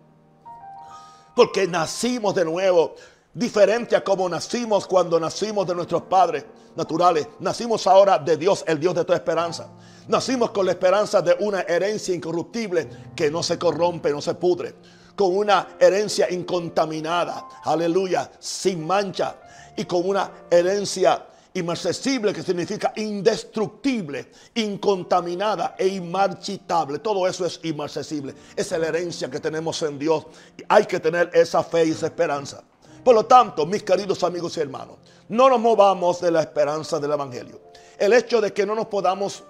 Porque 1.36 1.66
nacimos 1.66 2.34
de 2.34 2.44
nuevo. 2.44 2.94
Diferente 3.34 3.94
a 3.94 4.02
como 4.02 4.26
nacimos 4.28 4.86
cuando 4.86 5.20
nacimos 5.20 5.66
de 5.66 5.74
nuestros 5.74 6.02
padres 6.02 6.46
naturales. 6.74 7.28
Nacimos 7.40 7.86
ahora 7.86 8.18
de 8.18 8.38
Dios, 8.38 8.64
el 8.66 8.80
Dios 8.80 8.94
de 8.94 9.04
tu 9.04 9.12
esperanza. 9.12 9.68
Nacimos 10.08 10.50
con 10.50 10.64
la 10.64 10.72
esperanza 10.72 11.20
de 11.20 11.36
una 11.40 11.60
herencia 11.60 12.14
incorruptible 12.14 12.88
que 13.14 13.30
no 13.30 13.42
se 13.42 13.58
corrompe, 13.58 14.10
no 14.10 14.22
se 14.22 14.34
pudre. 14.34 14.74
Con 15.14 15.36
una 15.36 15.76
herencia 15.78 16.30
incontaminada. 16.30 17.48
Aleluya. 17.64 18.30
Sin 18.38 18.86
mancha. 18.86 19.36
Y 19.76 19.84
con 19.84 20.08
una 20.08 20.30
herencia 20.50 21.26
Inmarcesible, 21.58 22.32
que 22.32 22.42
significa 22.42 22.92
indestructible, 22.96 24.30
incontaminada 24.54 25.74
e 25.78 25.88
inmarchitable. 25.88 26.98
Todo 27.00 27.26
eso 27.26 27.44
es 27.46 27.60
inmarcesible. 27.62 28.34
Esa 28.54 28.76
es 28.76 28.80
la 28.80 28.88
herencia 28.88 29.30
que 29.30 29.40
tenemos 29.40 29.82
en 29.82 29.98
Dios. 29.98 30.26
Hay 30.68 30.86
que 30.86 31.00
tener 31.00 31.30
esa 31.32 31.62
fe 31.62 31.86
y 31.86 31.90
esa 31.90 32.06
esperanza. 32.06 32.62
Por 33.04 33.14
lo 33.14 33.26
tanto, 33.26 33.64
mis 33.66 33.82
queridos 33.82 34.22
amigos 34.22 34.56
y 34.56 34.60
hermanos, 34.60 34.96
no 35.28 35.48
nos 35.48 35.60
movamos 35.60 36.20
de 36.20 36.30
la 36.30 36.40
esperanza 36.40 36.98
del 36.98 37.12
Evangelio. 37.12 37.60
El 37.98 38.12
hecho 38.12 38.40
de 38.40 38.52
que 38.52 38.66
no 38.66 38.74
nos 38.74 38.86
podamos 38.86 39.42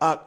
ah, 0.00 0.22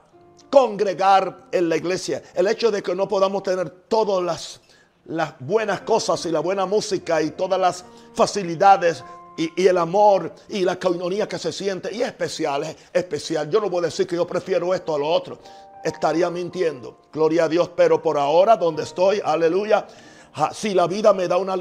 congregar 0.49 1.47
en 1.51 1.69
la 1.69 1.77
iglesia, 1.77 2.23
el 2.33 2.47
hecho 2.47 2.71
de 2.71 2.81
que 2.81 2.95
no 2.95 3.07
podamos 3.07 3.43
tener 3.43 3.69
todas 3.69 4.23
las, 4.23 4.61
las 5.05 5.33
buenas 5.39 5.81
cosas 5.81 6.25
y 6.25 6.31
la 6.31 6.39
buena 6.39 6.65
música 6.65 7.21
y 7.21 7.31
todas 7.31 7.59
las 7.59 7.85
facilidades 8.13 9.03
y, 9.37 9.67
el 9.67 9.77
amor 9.77 10.33
y 10.49 10.61
la 10.61 10.77
coinonía 10.77 11.27
que 11.27 11.37
se 11.37 11.53
siente. 11.53 11.93
Y 11.93 12.01
es 12.01 12.07
especial, 12.07 12.63
es 12.63 12.75
especial. 12.91 13.49
Yo 13.49 13.61
no 13.61 13.69
voy 13.69 13.83
a 13.83 13.85
decir 13.85 14.07
que 14.07 14.15
yo 14.15 14.25
prefiero 14.25 14.73
esto 14.73 14.95
a 14.95 14.99
lo 14.99 15.07
otro. 15.07 15.39
Estaría 15.83 16.29
mintiendo. 16.29 16.97
Gloria 17.13 17.45
a 17.45 17.49
Dios. 17.49 17.69
Pero 17.75 18.01
por 18.01 18.17
ahora, 18.17 18.57
donde 18.57 18.83
estoy, 18.83 19.21
aleluya. 19.23 19.87
Si 20.53 20.73
la 20.73 20.87
vida 20.87 21.13
me 21.13 21.27
da 21.27 21.37
una 21.37 21.55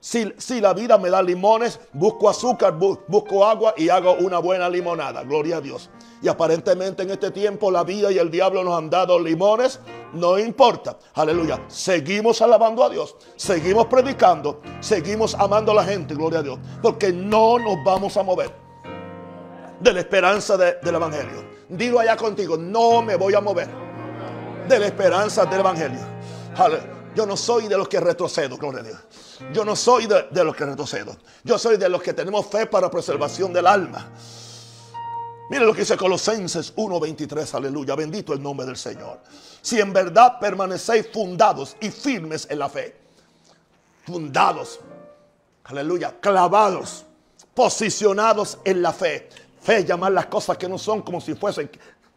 si, 0.00 0.32
si, 0.36 0.60
la 0.60 0.74
vida 0.74 0.98
me 0.98 1.10
da 1.10 1.22
limones, 1.22 1.78
busco 1.92 2.28
azúcar, 2.28 2.74
busco 2.76 3.46
agua 3.46 3.74
y 3.76 3.88
hago 3.88 4.14
una 4.14 4.38
buena 4.38 4.68
limonada. 4.68 5.22
Gloria 5.22 5.58
a 5.58 5.60
Dios. 5.60 5.90
Y 6.20 6.28
aparentemente 6.28 7.04
en 7.04 7.10
este 7.10 7.30
tiempo 7.30 7.70
la 7.70 7.84
vida 7.84 8.10
y 8.10 8.18
el 8.18 8.30
diablo 8.30 8.64
nos 8.64 8.76
han 8.76 8.90
dado 8.90 9.18
limones. 9.18 9.80
No 10.12 10.38
importa. 10.38 10.98
Aleluya. 11.14 11.62
Seguimos 11.68 12.42
alabando 12.42 12.82
a 12.82 12.88
Dios. 12.88 13.14
Seguimos 13.36 13.86
predicando. 13.86 14.60
Seguimos 14.80 15.34
amando 15.34 15.72
a 15.72 15.76
la 15.76 15.84
gente. 15.84 16.14
Gloria 16.14 16.40
a 16.40 16.42
Dios. 16.42 16.58
Porque 16.82 17.12
no 17.12 17.58
nos 17.58 17.76
vamos 17.84 18.16
a 18.16 18.22
mover 18.22 18.50
de 19.80 19.92
la 19.92 20.00
esperanza 20.00 20.56
del 20.56 20.94
Evangelio. 20.94 21.44
Dilo 21.68 22.00
allá 22.00 22.16
contigo. 22.16 22.56
No 22.56 23.02
me 23.02 23.16
voy 23.16 23.34
a 23.34 23.40
mover 23.40 23.68
de 24.68 24.78
la 24.78 24.86
esperanza 24.86 25.44
del 25.46 25.60
Evangelio. 25.60 26.00
Yo 27.18 27.26
no 27.26 27.36
soy 27.36 27.66
de 27.66 27.76
los 27.76 27.88
que 27.88 27.98
retrocedo. 27.98 28.56
Gloria 28.56 28.78
a 28.78 28.82
Dios. 28.84 28.98
Yo 29.52 29.64
no 29.64 29.74
soy 29.74 30.06
de, 30.06 30.44
los 30.44 30.54
que 30.54 30.64
retrocedo. 30.64 31.16
Yo 31.42 31.58
soy 31.58 31.76
de 31.76 31.88
los 31.88 32.00
que 32.00 32.12
tenemos 32.12 32.46
fe 32.46 32.66
para 32.66 32.88
preservación 32.88 33.52
del 33.52 33.66
alma. 33.66 34.08
Mire 35.50 35.66
lo 35.66 35.74
que 35.74 35.80
dice 35.80 35.96
Colosenses 35.96 36.72
1:23, 36.76 37.54
aleluya, 37.54 37.96
bendito 37.96 38.32
el 38.32 38.40
nombre 38.40 38.66
del 38.66 38.76
Señor. 38.76 39.18
Si 39.60 39.80
en 39.80 39.92
verdad 39.92 40.38
permanecéis 40.38 41.08
fundados 41.12 41.76
y 41.80 41.90
firmes 41.90 42.46
en 42.50 42.60
la 42.60 42.68
fe, 42.68 42.94
fundados, 44.06 44.78
aleluya, 45.64 46.20
clavados, 46.20 47.04
posicionados 47.52 48.58
en 48.64 48.80
la 48.80 48.92
fe. 48.92 49.28
Fe 49.60 49.84
llamar 49.84 50.12
las 50.12 50.26
cosas 50.26 50.56
que 50.56 50.68
no 50.68 50.78
son 50.78 51.02
como 51.02 51.20
si 51.20 51.34
fuesen. 51.34 51.68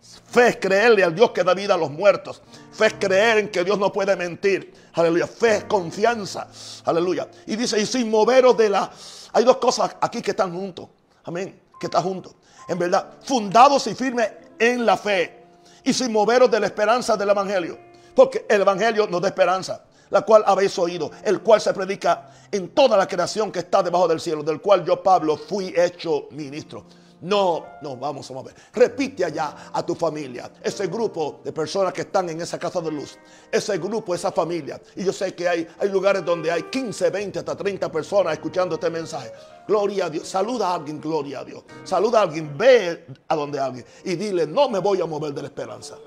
Fe 0.02 0.48
es 0.48 0.58
creerle 0.58 1.04
al 1.04 1.14
Dios 1.14 1.32
que 1.32 1.44
da 1.44 1.54
vida 1.54 1.74
a 1.74 1.78
los 1.78 1.92
muertos. 1.92 2.42
Fe 2.72 2.88
es 2.88 2.94
creer 2.94 3.38
en 3.38 3.50
que 3.50 3.64
Dios 3.64 3.78
no 3.78 3.92
puede 3.92 4.16
mentir. 4.16 4.74
Aleluya. 4.94 5.28
Fe 5.28 5.58
es 5.58 5.64
confianza. 5.66 6.48
Aleluya. 6.86 7.28
Y 7.46 7.56
dice, 7.56 7.80
y 7.80 7.86
sin 7.86 8.10
moveros 8.10 8.58
de 8.58 8.70
la... 8.70 8.92
Hay 9.34 9.44
dos 9.44 9.58
cosas 9.58 9.96
aquí 10.02 10.22
que 10.22 10.32
están 10.32 10.54
juntos. 10.54 10.88
Amén 11.24 11.62
que 11.82 11.88
está 11.88 12.02
junto. 12.02 12.36
En 12.68 12.78
verdad, 12.78 13.16
fundados 13.24 13.88
y 13.88 13.96
firmes 13.96 14.32
en 14.60 14.86
la 14.86 14.96
fe 14.96 15.44
y 15.84 15.92
sin 15.92 16.14
moveros 16.14 16.50
de 16.50 16.60
la 16.60 16.68
esperanza 16.68 17.18
del 17.18 17.32
Evangelio. 17.32 17.78
Porque 18.16 18.46
el 18.48 18.62
Evangelio 18.62 19.08
nos 19.08 19.20
da 19.20 19.30
esperanza, 19.30 19.84
la 20.12 20.22
cual 20.22 20.44
habéis 20.46 20.78
oído, 20.78 21.10
el 21.24 21.42
cual 21.42 21.60
se 21.60 21.74
predica 21.74 22.30
en 22.52 22.70
toda 22.70 22.96
la 22.96 23.08
creación 23.08 23.52
que 23.52 23.60
está 23.60 23.82
debajo 23.82 24.08
del 24.08 24.22
cielo, 24.22 24.44
del 24.44 24.62
cual 24.62 24.86
yo, 24.86 25.02
Pablo, 25.02 25.36
fui 25.38 25.74
hecho 25.76 26.28
ministro. 26.32 26.86
No, 27.22 27.66
no, 27.84 27.98
vamos 27.98 28.30
a 28.32 28.34
mover. 28.34 28.56
Repite 28.74 29.24
allá 29.24 29.70
a 29.72 29.86
tu 29.86 29.94
familia, 29.94 30.52
ese 30.64 30.88
grupo 30.88 31.42
de 31.44 31.54
personas 31.54 31.94
que 31.94 32.02
están 32.02 32.28
en 32.30 32.42
esa 32.42 32.58
casa 32.58 32.82
de 32.82 32.92
luz, 32.92 33.18
ese 33.52 33.78
grupo, 33.78 34.16
esa 34.16 34.32
familia. 34.32 34.82
Y 34.96 35.04
yo 35.04 35.14
sé 35.14 35.36
que 35.36 35.48
hay, 35.48 35.68
hay 35.80 35.90
lugares 35.90 36.26
donde 36.26 36.52
hay 36.52 36.64
15, 36.64 37.12
20, 37.12 37.40
hasta 37.40 37.56
30 37.56 37.92
personas 37.92 38.34
escuchando 38.34 38.76
este 38.76 38.90
mensaje. 38.90 39.32
Gloria 39.68 40.06
a 40.06 40.10
Dios. 40.10 40.28
Saluda 40.28 40.70
a 40.70 40.76
alguien, 40.76 41.00
gloria 41.00 41.42
a 41.42 41.46
Dios. 41.46 41.64
Saluda 41.84 42.20
a 42.20 42.24
alguien, 42.24 42.58
ve 42.58 43.06
a 43.28 43.36
donde 43.36 43.60
alguien 43.60 43.86
y 44.04 44.16
dile, 44.16 44.48
no 44.48 44.68
me 44.70 44.80
voy 44.80 45.00
a 45.00 45.06
mover 45.06 45.32
de 45.32 45.44
la 45.44 45.48
esperanza. 45.48 45.98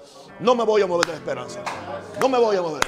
No 0.40 0.56
me 0.56 0.64
voy 0.64 0.82
a 0.82 0.86
mover 0.88 1.06
de 1.06 1.12
la 1.12 1.18
esperanza. 1.18 1.60
No 2.20 2.28
me 2.28 2.38
voy 2.38 2.56
a 2.56 2.62
mover. 2.62 2.82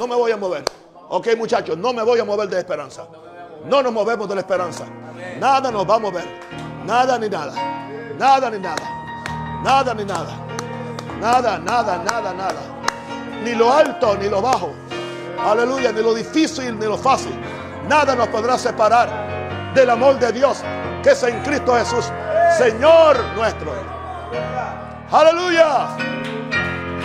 No 0.00 0.08
me 0.08 0.16
voy 0.16 0.32
a 0.32 0.36
mover. 0.36 0.64
Ok, 1.10 1.28
muchachos, 1.36 1.78
no 1.78 1.92
me 1.92 2.02
voy 2.02 2.18
a 2.18 2.24
mover 2.24 2.48
de 2.48 2.54
la 2.54 2.60
esperanza. 2.60 3.06
No 3.66 3.82
nos 3.84 3.92
movemos 3.92 4.28
de 4.28 4.34
la 4.34 4.40
esperanza. 4.40 4.84
Nada 5.38 5.70
nos 5.70 5.88
va 5.88 5.94
a 5.94 5.98
mover. 6.00 6.24
Nada 6.84 7.18
ni 7.18 7.28
nada. 7.28 7.52
Nada 8.18 8.50
ni 8.50 8.58
nada. 8.58 8.82
Nada 9.62 9.94
ni 9.94 10.04
nada. 10.04 10.34
Nada, 11.20 11.58
nada, 11.58 11.98
nada, 11.98 12.32
nada. 12.32 12.62
Ni 13.44 13.54
lo 13.54 13.72
alto 13.72 14.16
ni 14.16 14.28
lo 14.28 14.42
bajo. 14.42 14.72
Aleluya. 15.38 15.92
Ni 15.92 16.02
lo 16.02 16.14
difícil 16.14 16.78
ni 16.78 16.86
lo 16.86 16.96
fácil. 16.96 17.38
Nada 17.88 18.14
nos 18.14 18.28
podrá 18.28 18.58
separar 18.58 19.08
del 19.74 19.90
amor 19.90 20.18
de 20.18 20.32
Dios 20.32 20.62
que 21.02 21.10
es 21.10 21.22
en 21.22 21.42
Cristo 21.42 21.74
Jesús. 21.74 22.10
Señor 22.56 23.16
nuestro. 23.34 23.72
Aleluya. 25.10 25.88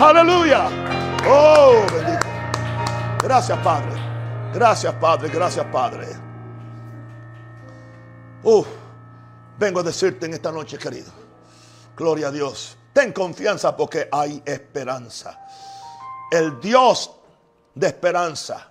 Aleluya. 0.00 0.68
Oh, 1.28 1.72
bendito. 1.92 2.26
Gracias, 3.22 3.58
Padre. 3.58 3.92
Gracias, 4.54 4.94
Padre. 4.94 5.28
Gracias, 5.28 5.66
Padre. 5.66 6.06
Uf. 8.42 8.77
Vengo 9.58 9.80
a 9.80 9.82
decirte 9.82 10.26
en 10.26 10.34
esta 10.34 10.52
noche, 10.52 10.78
querido. 10.78 11.10
Gloria 11.96 12.28
a 12.28 12.30
Dios. 12.30 12.76
Ten 12.92 13.12
confianza 13.12 13.76
porque 13.76 14.08
hay 14.10 14.40
esperanza. 14.44 15.38
El 16.30 16.60
Dios 16.60 17.10
de 17.74 17.88
esperanza. 17.88 18.68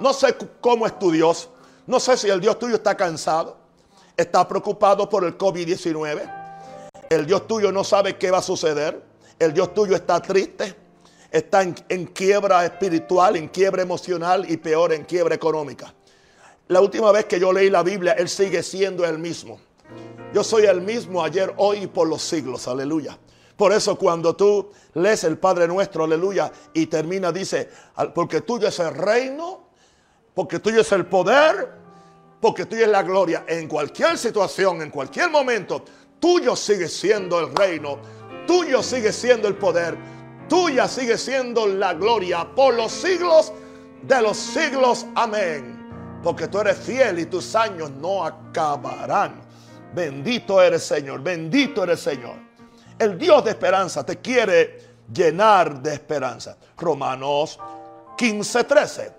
No 0.00 0.12
sé 0.12 0.36
cómo 0.60 0.86
es 0.86 0.98
tu 0.98 1.10
Dios. 1.10 1.48
No 1.86 1.98
sé 1.98 2.16
si 2.18 2.28
el 2.28 2.40
Dios 2.40 2.58
tuyo 2.58 2.76
está 2.76 2.96
cansado. 2.96 3.56
Está 4.14 4.46
preocupado 4.46 5.08
por 5.08 5.24
el 5.24 5.38
COVID-19. 5.38 6.34
El 7.08 7.24
Dios 7.24 7.46
tuyo 7.46 7.72
no 7.72 7.82
sabe 7.82 8.16
qué 8.18 8.30
va 8.30 8.38
a 8.38 8.42
suceder. 8.42 9.02
El 9.38 9.54
Dios 9.54 9.72
tuyo 9.72 9.96
está 9.96 10.20
triste. 10.20 10.74
Está 11.30 11.62
en, 11.62 12.06
quiebra 12.06 12.64
espiritual, 12.64 13.36
en 13.36 13.48
quiebra 13.48 13.82
emocional 13.82 14.50
y 14.50 14.56
peor 14.58 14.92
en 14.92 15.04
quiebra 15.04 15.34
económica. 15.34 15.94
La 16.68 16.80
última 16.80 17.10
vez 17.12 17.24
que 17.24 17.40
yo 17.40 17.52
leí 17.52 17.70
la 17.70 17.82
Biblia, 17.82 18.12
Él 18.12 18.28
sigue 18.28 18.62
siendo 18.62 19.04
el 19.04 19.18
mismo. 19.18 19.60
Yo 20.32 20.44
soy 20.44 20.64
el 20.66 20.82
mismo 20.82 21.24
ayer, 21.24 21.54
hoy 21.56 21.84
y 21.84 21.86
por 21.86 22.06
los 22.06 22.22
siglos. 22.22 22.68
Aleluya. 22.68 23.18
Por 23.56 23.72
eso 23.72 23.96
cuando 23.96 24.36
tú 24.36 24.70
lees 24.94 25.24
el 25.24 25.38
Padre 25.38 25.66
Nuestro, 25.66 26.04
aleluya, 26.04 26.52
y 26.74 26.86
termina, 26.86 27.32
dice, 27.32 27.68
porque 28.14 28.42
tuyo 28.42 28.68
es 28.68 28.78
el 28.78 28.94
reino, 28.94 29.70
porque 30.32 30.60
tuyo 30.60 30.82
es 30.82 30.92
el 30.92 31.06
poder, 31.06 31.72
porque 32.40 32.66
tuyo 32.66 32.84
es 32.84 32.90
la 32.90 33.02
gloria. 33.02 33.44
En 33.48 33.66
cualquier 33.66 34.16
situación, 34.16 34.82
en 34.82 34.90
cualquier 34.90 35.30
momento, 35.30 35.84
tuyo 36.20 36.54
sigue 36.54 36.86
siendo 36.88 37.40
el 37.40 37.56
reino, 37.56 37.98
tuyo 38.46 38.82
sigue 38.82 39.12
siendo 39.12 39.48
el 39.48 39.56
poder, 39.56 39.98
tuya 40.48 40.86
sigue 40.86 41.18
siendo 41.18 41.66
la 41.66 41.94
gloria 41.94 42.48
por 42.54 42.74
los 42.74 42.92
siglos 42.92 43.52
de 44.02 44.22
los 44.22 44.36
siglos. 44.36 45.04
Amén. 45.16 46.20
Porque 46.22 46.46
tú 46.46 46.60
eres 46.60 46.78
fiel 46.78 47.18
y 47.18 47.26
tus 47.26 47.56
años 47.56 47.90
no 47.90 48.24
acabarán. 48.24 49.47
Bendito 49.94 50.60
eres 50.60 50.84
Señor, 50.84 51.22
bendito 51.22 51.84
eres 51.84 52.00
Señor. 52.00 52.36
El 52.98 53.16
Dios 53.16 53.44
de 53.44 53.50
esperanza 53.50 54.04
te 54.04 54.18
quiere 54.18 54.78
llenar 55.12 55.80
de 55.80 55.94
esperanza. 55.94 56.56
Romanos 56.76 57.58
15, 58.16 58.64
13. 58.64 59.12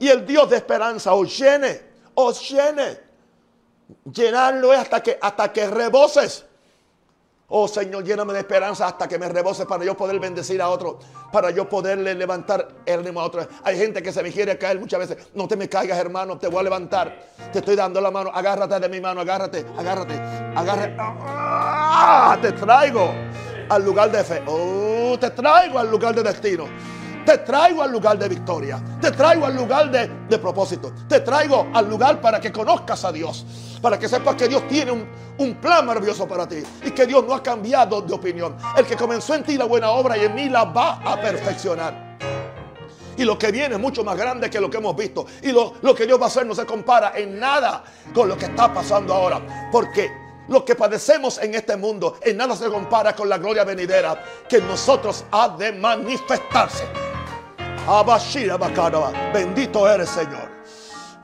Y 0.00 0.08
el 0.08 0.24
Dios 0.24 0.48
de 0.50 0.56
esperanza 0.56 1.14
os 1.14 1.38
llene, 1.38 1.82
os 2.14 2.48
llene. 2.48 3.00
Llenarlo 4.12 4.72
es 4.72 4.78
hasta 4.80 5.02
que, 5.02 5.18
hasta 5.20 5.52
que 5.52 5.66
reboses. 5.66 6.46
Oh 7.56 7.68
Señor, 7.68 8.02
lléname 8.02 8.32
de 8.32 8.40
esperanza 8.40 8.88
hasta 8.88 9.06
que 9.06 9.16
me 9.16 9.28
rebose 9.28 9.64
para 9.64 9.84
yo 9.84 9.96
poder 9.96 10.18
bendecir 10.18 10.60
a 10.60 10.68
otro, 10.68 10.98
para 11.30 11.52
yo 11.52 11.68
poderle 11.68 12.12
levantar 12.12 12.66
el 12.84 12.98
ánimo 12.98 13.20
a 13.20 13.26
otro. 13.26 13.46
Hay 13.62 13.78
gente 13.78 14.02
que 14.02 14.10
se 14.10 14.24
me 14.24 14.32
quiere 14.32 14.58
caer 14.58 14.80
muchas 14.80 14.98
veces. 14.98 15.28
No 15.34 15.46
te 15.46 15.56
me 15.56 15.68
caigas, 15.68 15.96
hermano, 15.96 16.36
te 16.36 16.48
voy 16.48 16.58
a 16.58 16.62
levantar. 16.64 17.16
Te 17.52 17.60
estoy 17.60 17.76
dando 17.76 18.00
la 18.00 18.10
mano. 18.10 18.32
Agárrate 18.34 18.80
de 18.80 18.88
mi 18.88 19.00
mano, 19.00 19.20
agárrate, 19.20 19.64
agárrate, 19.78 20.14
agárrate. 20.16 20.96
¡Ah! 20.98 22.36
Te 22.42 22.50
traigo 22.50 23.12
al 23.68 23.84
lugar 23.84 24.10
de 24.10 24.24
fe. 24.24 24.42
Oh, 24.48 25.16
te 25.16 25.30
traigo 25.30 25.78
al 25.78 25.88
lugar 25.88 26.12
de 26.12 26.24
destino. 26.24 26.64
Te 27.24 27.38
traigo 27.38 27.84
al 27.84 27.92
lugar 27.92 28.18
de 28.18 28.30
victoria. 28.30 28.82
Te 29.00 29.12
traigo 29.12 29.46
al 29.46 29.54
lugar 29.54 29.92
de, 29.92 30.10
de 30.28 30.38
propósito. 30.40 30.92
Te 31.08 31.20
traigo 31.20 31.68
al 31.72 31.88
lugar 31.88 32.20
para 32.20 32.40
que 32.40 32.50
conozcas 32.50 33.04
a 33.04 33.12
Dios 33.12 33.46
para 33.84 33.98
que 33.98 34.08
sepas 34.08 34.34
que 34.34 34.48
Dios 34.48 34.66
tiene 34.66 34.92
un, 34.92 35.54
plan 35.56 35.84
maravilloso 35.84 36.26
para 36.26 36.48
ti 36.48 36.62
y 36.82 36.90
que 36.92 37.04
Dios 37.04 37.22
no 37.26 37.34
ha 37.34 37.42
cambiado 37.42 38.00
de 38.00 38.14
opinión. 38.14 38.56
El 38.78 38.86
que 38.86 38.96
comenzó 38.96 39.34
en 39.34 39.44
ti 39.44 39.58
la 39.58 39.66
buena 39.66 39.90
obra 39.90 40.16
y 40.16 40.24
en 40.24 40.34
mí 40.34 40.48
la 40.48 40.64
va 40.64 41.02
a 41.04 41.20
perfeccionar. 41.20 42.16
Y 43.18 43.24
lo 43.24 43.38
que 43.38 43.52
viene 43.52 43.74
es 43.74 43.80
mucho 43.82 44.02
más 44.02 44.16
grande 44.16 44.48
que 44.48 44.58
lo 44.58 44.70
que 44.70 44.78
hemos 44.78 44.96
visto. 44.96 45.26
Y 45.42 45.52
lo, 45.52 45.74
lo 45.82 45.94
que 45.94 46.06
Dios 46.06 46.18
va 46.18 46.24
a 46.24 46.28
hacer 46.28 46.46
no 46.46 46.54
se 46.54 46.64
compara 46.64 47.12
en 47.14 47.38
nada 47.38 47.84
con 48.14 48.26
lo 48.26 48.38
que 48.38 48.46
está 48.46 48.72
pasando 48.72 49.12
ahora. 49.12 49.68
Porque 49.70 50.10
lo 50.48 50.64
que 50.64 50.76
padecemos 50.76 51.36
en 51.42 51.54
este 51.54 51.76
mundo 51.76 52.16
en 52.22 52.38
nada 52.38 52.56
se 52.56 52.70
compara 52.70 53.14
con 53.14 53.28
la 53.28 53.36
gloria 53.36 53.64
venidera 53.64 54.24
que 54.48 54.56
en 54.56 54.66
nosotros 54.66 55.26
ha 55.30 55.50
de 55.50 55.72
manifestarse. 55.72 56.84
Bendito 59.34 59.86
eres, 59.86 60.08
Señor. 60.08 60.48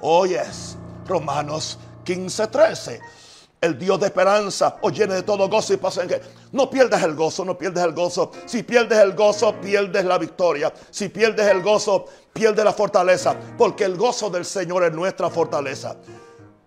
Oh, 0.02 0.26
yes. 0.26 0.76
Romanos 1.06 1.78
15:13. 2.10 3.00
El 3.60 3.78
Dios 3.78 4.00
de 4.00 4.06
esperanza 4.06 4.78
os 4.80 4.92
llene 4.92 5.16
de 5.16 5.22
todo 5.22 5.46
gozo 5.48 5.74
y 5.74 5.76
paz. 5.76 6.00
No 6.50 6.70
pierdas 6.70 7.02
el 7.02 7.14
gozo, 7.14 7.44
no 7.44 7.58
pierdes 7.58 7.84
el 7.84 7.92
gozo. 7.92 8.32
Si 8.46 8.62
pierdes 8.62 8.98
el 8.98 9.12
gozo, 9.12 9.54
pierdes 9.60 10.04
la 10.04 10.16
victoria. 10.16 10.72
Si 10.90 11.10
pierdes 11.10 11.46
el 11.46 11.62
gozo, 11.62 12.06
pierdes 12.32 12.64
la 12.64 12.72
fortaleza. 12.72 13.36
Porque 13.58 13.84
el 13.84 13.98
gozo 13.98 14.30
del 14.30 14.46
Señor 14.46 14.84
es 14.84 14.92
nuestra 14.92 15.28
fortaleza. 15.28 15.94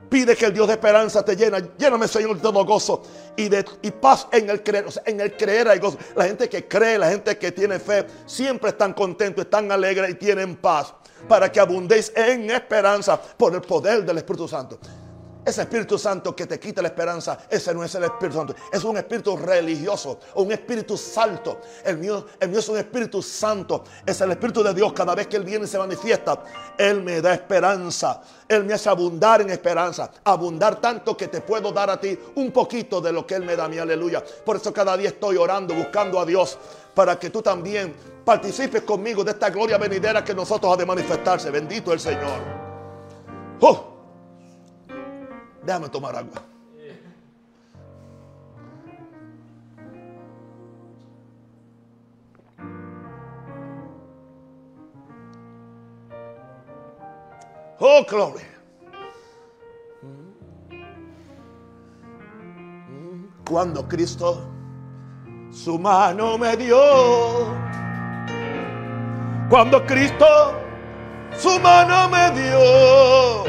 Pide 0.08 0.36
que 0.36 0.46
el 0.46 0.54
Dios 0.54 0.68
de 0.68 0.74
esperanza 0.74 1.26
te 1.26 1.36
llene. 1.36 1.72
Lléname, 1.80 2.08
Señor, 2.08 2.36
de 2.36 2.42
todo 2.44 2.64
gozo 2.64 3.02
y, 3.36 3.50
de, 3.50 3.66
y 3.82 3.90
paz 3.90 4.28
en 4.32 4.52
el 4.52 4.62
creer. 4.62 4.86
En 5.06 5.20
el 5.20 5.36
creer 5.36 5.68
hay 5.70 5.80
gozo. 5.80 5.98
La 6.16 6.26
gente 6.26 6.48
que 6.48 6.68
cree, 6.68 7.00
la 7.00 7.10
gente 7.10 7.36
que 7.40 7.52
tiene 7.52 7.80
fe, 7.80 8.06
siempre 8.28 8.70
están 8.70 8.94
contentos, 8.94 9.46
están 9.46 9.72
alegres 9.72 10.12
y 10.12 10.14
tienen 10.14 10.56
paz. 10.58 10.94
Para 11.28 11.52
que 11.52 11.60
abundéis 11.60 12.14
en 12.16 12.52
esperanza 12.52 13.20
por 13.20 13.56
el 13.56 13.62
poder 13.62 14.06
del 14.06 14.18
Espíritu 14.20 14.48
Santo. 14.48 14.78
Ese 15.46 15.62
Espíritu 15.62 15.98
Santo 15.98 16.34
que 16.34 16.46
te 16.46 16.58
quita 16.58 16.82
la 16.82 16.88
esperanza, 16.88 17.38
ese 17.50 17.74
no 17.74 17.84
es 17.84 17.94
el 17.96 18.06
Espíritu 18.06 18.38
Santo. 18.38 18.56
Es 18.72 18.84
un 18.84 18.96
espíritu 18.96 19.36
religioso, 19.36 20.20
un 20.36 20.52
espíritu 20.54 20.98
santo. 20.98 21.60
El 21.84 21.98
mío, 21.98 22.26
el 22.40 22.50
mío 22.50 22.60
es 22.60 22.70
un 22.70 22.78
espíritu 22.78 23.22
santo. 23.22 23.84
Es 24.06 24.22
el 24.22 24.32
Espíritu 24.32 24.64
de 24.64 24.74
Dios. 24.74 24.94
Cada 24.94 25.14
vez 25.16 25.28
que 25.28 25.36
Él 25.36 25.44
viene 25.44 25.66
y 25.66 25.68
se 25.68 25.78
manifiesta, 25.78 26.44
Él 26.78 27.04
me 27.04 27.22
da 27.22 27.34
esperanza. 27.34 28.22
Él 28.48 28.64
me 28.64 28.74
hace 28.74 28.90
abundar 28.90 29.42
en 29.42 29.50
esperanza. 29.50 30.12
Abundar 30.24 30.80
tanto 30.80 31.18
que 31.18 31.28
te 31.28 31.42
puedo 31.42 31.74
dar 31.74 31.90
a 31.90 32.00
ti 32.00 32.18
un 32.36 32.52
poquito 32.52 33.02
de 33.02 33.12
lo 33.12 33.28
que 33.28 33.36
Él 33.36 33.44
me 33.44 33.58
da. 33.58 33.68
Mi 33.68 33.80
aleluya. 33.80 34.24
Por 34.46 34.56
eso 34.56 34.72
cada 34.72 34.96
día 34.96 35.10
estoy 35.10 35.36
orando, 35.36 35.74
buscando 35.74 36.20
a 36.22 36.26
Dios. 36.26 36.58
Para 36.94 37.20
que 37.20 37.30
tú 37.30 37.42
también 37.42 37.94
participes 38.24 38.84
conmigo 38.84 39.24
de 39.24 39.32
esta 39.32 39.50
gloria 39.50 39.78
venidera 39.78 40.24
que 40.24 40.34
nosotros 40.34 40.74
ha 40.74 40.78
de 40.78 40.86
manifestarse. 40.86 41.52
Bendito 41.52 41.92
el 41.92 42.00
Señor. 42.00 42.40
¡Oh! 43.60 43.93
Déjame 45.66 45.90
tomar 45.90 46.16
agua. 46.16 46.54
Oh, 57.80 58.04
gloria. 58.08 58.46
Cuando 63.46 63.88
Cristo 63.88 64.42
su 65.50 65.78
mano 65.78 66.38
me 66.38 66.56
dio. 66.58 67.54
Cuando 69.50 69.86
Cristo 69.86 70.26
su 71.32 71.60
mano 71.60 72.10
me 72.10 72.32
dio. 72.32 73.44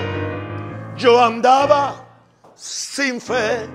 Yo 0.97 1.21
andaba 1.21 2.04
sin 2.65 3.21
fe, 3.21 3.69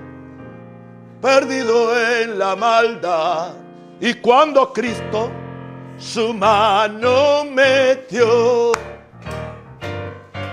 perdido 1.22 1.96
en 1.96 2.40
la 2.40 2.56
maldad. 2.56 3.54
Y 4.00 4.14
cuando 4.14 4.72
Cristo 4.72 5.30
su 5.96 6.34
mano 6.34 7.44
metió, 7.44 8.72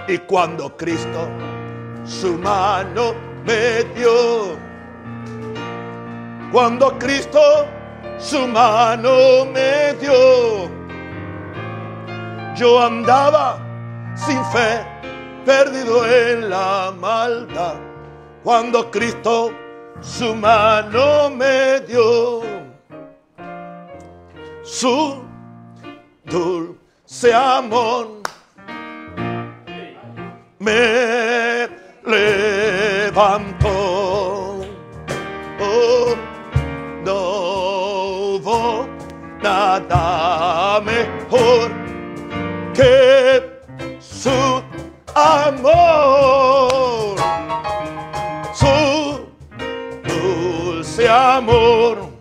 y 0.08 0.20
cuando 0.20 0.78
Cristo 0.78 1.28
su 2.04 2.38
mano 2.38 3.16
me 3.44 3.84
dio, 3.96 4.56
cuando 6.52 6.96
Cristo 7.00 7.42
su 8.20 8.48
mano 8.48 9.46
me 9.52 9.94
dio, 10.00 10.70
yo 12.56 12.84
andaba 12.84 13.58
sin 14.16 14.46
fe, 14.46 14.86
perdido 15.44 16.06
en 16.06 16.52
la 16.52 16.94
maldad. 17.00 17.87
Cuando 18.48 18.90
Cristo 18.90 19.52
su 20.00 20.34
mano 20.34 21.30
me 21.32 21.82
dio, 21.82 22.42
su 24.64 25.22
dulce 26.24 27.34
amor 27.34 28.22
me 30.60 31.68
levantó. 32.06 33.57
Dulce 50.98 51.08
amor. 51.08 52.17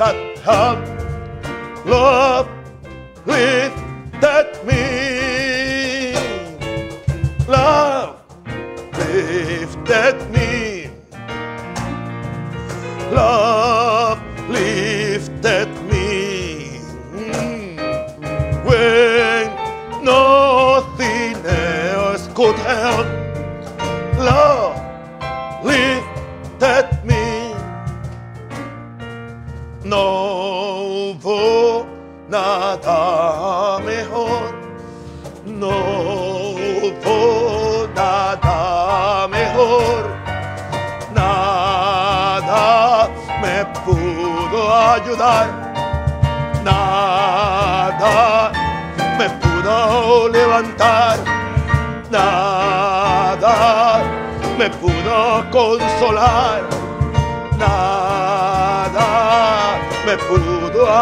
got 0.00 0.16
up, 0.48 1.84
love 1.84 2.48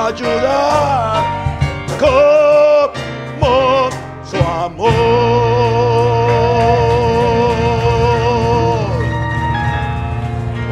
ayudar 0.09 1.25
como 1.99 3.91
su 4.25 4.37
amor. 4.37 4.89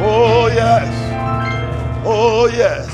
Oh, 0.03 0.49
yes. 0.49 0.95
Oh, 2.05 2.47
yes. 2.49 2.87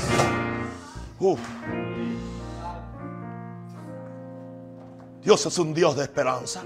Dios 5.22 5.46
es 5.46 5.58
un 5.58 5.72
Dios 5.72 5.96
de 5.96 6.02
esperanza. 6.02 6.62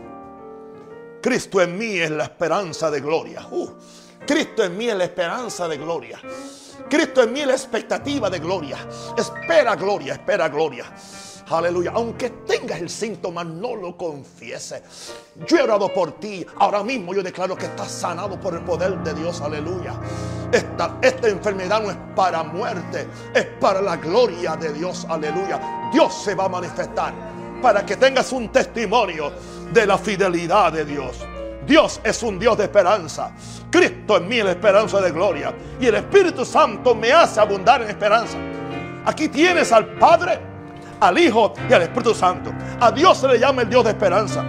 Cristo 1.23 1.61
en 1.61 1.79
mí 1.79 1.99
es 1.99 2.11
la 2.11 2.25
esperanza 2.25 2.91
de 2.91 3.01
gloria. 3.01 3.47
Cristo 4.27 4.65
en 4.65 4.77
mí 4.77 4.89
es 4.89 4.97
la 4.97 5.05
esperanza 5.05 5.69
de 5.69 5.77
gloria. 5.77 6.21
Cristo 6.89 7.23
en 7.23 7.33
mí 7.33 7.45
la 7.45 7.53
expectativa 7.53 8.31
de 8.31 8.39
gloria. 8.39 8.79
Espera 9.17 9.75
gloria, 9.77 10.15
espera 10.15 10.49
gloria. 10.49 10.87
Aleluya. 11.51 11.93
Aunque 11.95 12.31
tengas 12.47 12.81
el 12.81 12.91
síntoma, 12.91 13.43
no 13.43 13.75
lo 13.75 13.97
confiese. 13.97 14.83
Yo 15.47 15.57
he 15.57 15.63
orado 15.63 15.93
por 15.93 16.13
ti. 16.21 16.45
Ahora 16.59 16.83
mismo 16.83 17.15
yo 17.15 17.23
declaro 17.23 17.57
que 17.57 17.67
estás 17.67 17.91
sanado 17.91 18.39
por 18.39 18.55
el 18.55 18.61
poder 18.61 18.99
de 18.99 19.15
Dios. 19.15 19.41
Aleluya. 19.41 19.95
Esta, 20.53 20.99
esta 21.01 21.29
enfermedad 21.29 21.83
no 21.83 21.91
es 21.91 21.97
para 22.15 22.43
muerte, 22.43 23.07
es 23.35 23.47
para 23.61 23.81
la 23.81 23.97
gloria 23.97 24.57
de 24.57 24.73
Dios. 24.73 25.07
Aleluya. 25.09 25.91
Dios 25.93 26.15
se 26.23 26.35
va 26.35 26.45
a 26.45 26.49
manifestar 26.49 27.15
para 27.63 27.85
que 27.85 27.97
tengas 27.97 28.33
un 28.33 28.51
testimonio 28.51 29.33
de 29.73 29.87
la 29.87 29.99
fidelidad 29.99 30.73
de 30.73 30.85
Dios. 30.85 31.28
Dios 31.69 32.01
es 32.03 32.23
un 32.23 32.39
Dios 32.39 32.57
de 32.57 32.65
esperanza. 32.65 33.31
Cristo 33.71 34.17
en 34.17 34.27
mí 34.27 34.39
es 34.39 34.45
la 34.47 34.53
esperanza 34.53 35.03
de 35.03 35.11
gloria. 35.11 35.55
Y 35.79 35.87
el 35.87 35.97
Espíritu 35.97 36.45
Santo 36.45 36.95
me 36.95 37.13
hace 37.13 37.41
abundar 37.41 37.83
en 37.83 37.91
esperanza. 37.91 38.39
Aquí 39.05 39.29
tienes 39.29 39.71
al 39.71 39.87
Padre, 39.99 40.41
al 40.99 41.19
Hijo 41.19 41.53
y 41.69 41.73
al 41.75 41.83
Espíritu 41.83 42.15
Santo. 42.15 42.53
A 42.81 42.91
Dios 42.91 43.19
se 43.19 43.29
le 43.29 43.39
llama 43.39 43.63
el 43.63 43.69
Dios 43.69 43.85
de 43.85 43.91
esperanza. 43.91 44.43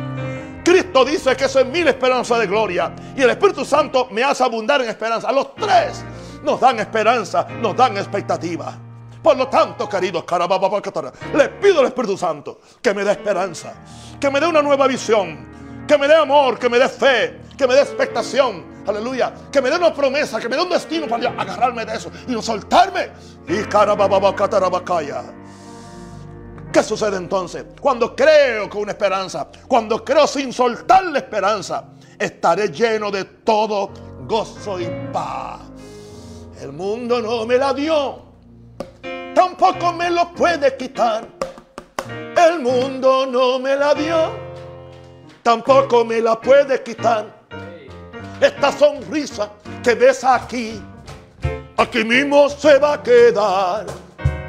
Cristo 0.64 1.04
dice 1.04 1.36
que 1.36 1.46
eso 1.46 1.60
es 1.60 1.66
mi 1.66 1.80
esperanza 1.80 2.40
de 2.40 2.48
gloria. 2.48 2.94
Y 3.18 3.22
el 3.22 3.30
Espíritu 3.32 3.66
Santo 3.66 4.08
me 4.12 4.24
hace 4.24 4.44
abundar 4.44 4.82
en 4.82 4.88
esperanza. 4.88 5.28
A 5.28 5.34
los 5.34 5.54
tres 5.56 6.06
nos 6.42 6.60
dan 6.60 6.80
esperanza, 6.80 7.46
nos 7.62 7.76
dan 7.76 7.98
expectativa. 7.98 8.74
Por 9.22 9.36
lo 9.36 9.50
tanto, 9.50 9.90
queridos, 9.90 10.24
le 11.36 11.50
pido 11.50 11.82
al 11.82 11.88
Espíritu 11.88 12.18
Santo 12.18 12.62
que 12.82 12.94
me 12.94 13.04
dé 13.04 13.12
esperanza, 13.12 13.74
que 14.18 14.30
me 14.30 14.40
dé 14.40 14.48
una 14.48 14.62
nueva 14.62 14.88
visión, 14.88 15.59
que 15.90 15.98
me 15.98 16.08
dé 16.08 16.14
amor, 16.14 16.60
que 16.60 16.70
me 16.70 16.78
dé 16.78 16.88
fe, 16.88 17.42
que 17.58 17.66
me 17.66 17.74
dé 17.74 17.82
expectación. 17.82 18.64
Aleluya. 18.86 19.34
Que 19.52 19.60
me 19.60 19.72
dé 19.72 19.78
una 19.78 19.92
promesa, 19.92 20.40
que 20.40 20.48
me 20.48 20.56
dé 20.56 20.62
un 20.62 20.70
destino 20.70 21.08
para 21.08 21.30
agarrarme 21.30 21.84
de 21.84 21.96
eso 21.96 22.12
y 22.28 22.32
no 22.32 22.44
soltarme. 22.44 23.10
Y 23.48 23.64
carababacaya. 23.64 25.24
¿Qué 26.72 26.84
sucede 26.84 27.18
entonces? 27.18 27.66
Cuando 27.82 28.16
creo 28.16 28.70
con 28.70 28.84
una 28.84 28.92
esperanza, 28.92 29.48
cuando 29.68 30.06
creo 30.06 30.28
sin 30.28 30.54
soltar 30.54 31.06
la 31.06 31.18
esperanza, 31.18 31.86
estaré 32.20 32.68
lleno 32.70 33.10
de 33.10 33.26
todo 33.26 33.90
gozo 34.28 34.80
y 34.80 34.88
paz. 35.12 35.62
El 36.62 36.72
mundo 36.72 37.20
no 37.20 37.48
me 37.48 37.58
la 37.58 37.74
dio, 37.74 38.26
tampoco 39.34 39.92
me 39.94 40.12
lo 40.12 40.32
puede 40.36 40.78
quitar. 40.78 41.28
El 42.38 42.60
mundo 42.60 43.26
no 43.26 43.58
me 43.58 43.76
la 43.76 43.96
dio, 43.96 44.49
tampoco 45.44 46.06
me 46.06 46.22
la 46.22 46.40
puede 46.40 46.82
quitar. 46.84 47.26
Esta 48.42 48.72
sonrisa 48.72 49.50
que 49.84 49.96
ves 49.96 50.24
aquí, 50.24 50.82
aquí 51.78 52.04
mismo 52.04 52.50
se 52.50 52.78
va 52.78 52.94
a 52.94 53.04
quedar, 53.04 53.86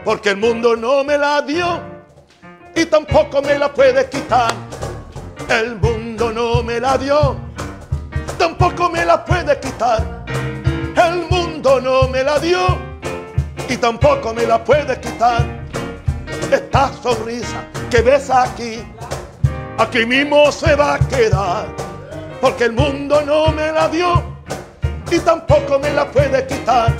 porque 0.04 0.30
el 0.30 0.36
mundo 0.36 0.76
no 0.76 1.02
me 1.02 1.18
la 1.18 1.42
dio 1.42 1.80
y 2.74 2.84
tampoco 2.86 3.42
me 3.42 3.58
la 3.58 3.72
puede 3.72 4.08
quitar. 4.08 4.52
El 5.48 5.76
mundo 5.76 6.30
no 6.32 6.62
me 6.62 6.78
la 6.78 6.96
dio, 6.96 7.36
tampoco 8.38 8.88
me 8.90 9.04
la 9.04 9.24
puede 9.24 9.58
quitar. 9.58 10.24
El 10.96 11.28
mundo 11.28 11.80
no 11.80 12.08
me 12.08 12.22
la 12.22 12.38
dio 12.38 12.78
y 13.68 13.76
tampoco 13.76 14.32
me 14.32 14.46
la 14.46 14.62
puede 14.62 15.00
quitar. 15.00 15.44
Esta 16.50 16.92
sonrisa 17.02 17.64
que 17.90 18.02
ves 18.02 18.30
aquí, 18.30 18.82
aquí 19.80 20.04
mismo 20.04 20.52
se 20.52 20.76
va 20.76 20.94
a 20.94 20.98
quedar, 20.98 21.66
porque 22.40 22.64
el 22.64 22.72
mundo 22.72 23.22
no 23.22 23.50
me 23.52 23.72
la 23.72 23.88
dio 23.88 24.22
y 25.10 25.18
tampoco 25.20 25.78
me 25.78 25.90
la 25.90 26.10
puede 26.10 26.46
quitar. 26.46 26.92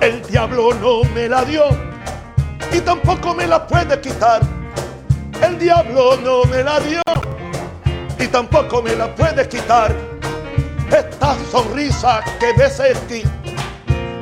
El 0.00 0.22
diablo 0.22 0.74
no 0.74 1.02
me 1.14 1.26
la 1.28 1.44
dio 1.44 1.64
y 2.70 2.80
tampoco 2.80 3.34
me 3.34 3.46
la 3.46 3.66
puede 3.66 3.98
quitar. 4.00 4.42
El 5.42 5.58
diablo 5.58 6.16
no 6.22 6.44
me 6.44 6.62
la 6.62 6.78
dio 6.80 7.00
y 8.18 8.26
tampoco 8.28 8.82
me 8.82 8.94
la 8.94 9.14
puede 9.14 9.48
quitar. 9.48 9.94
Esta 10.90 11.36
sonrisa 11.50 12.20
que 12.38 12.52
ves 12.52 12.78
aquí, 12.78 13.22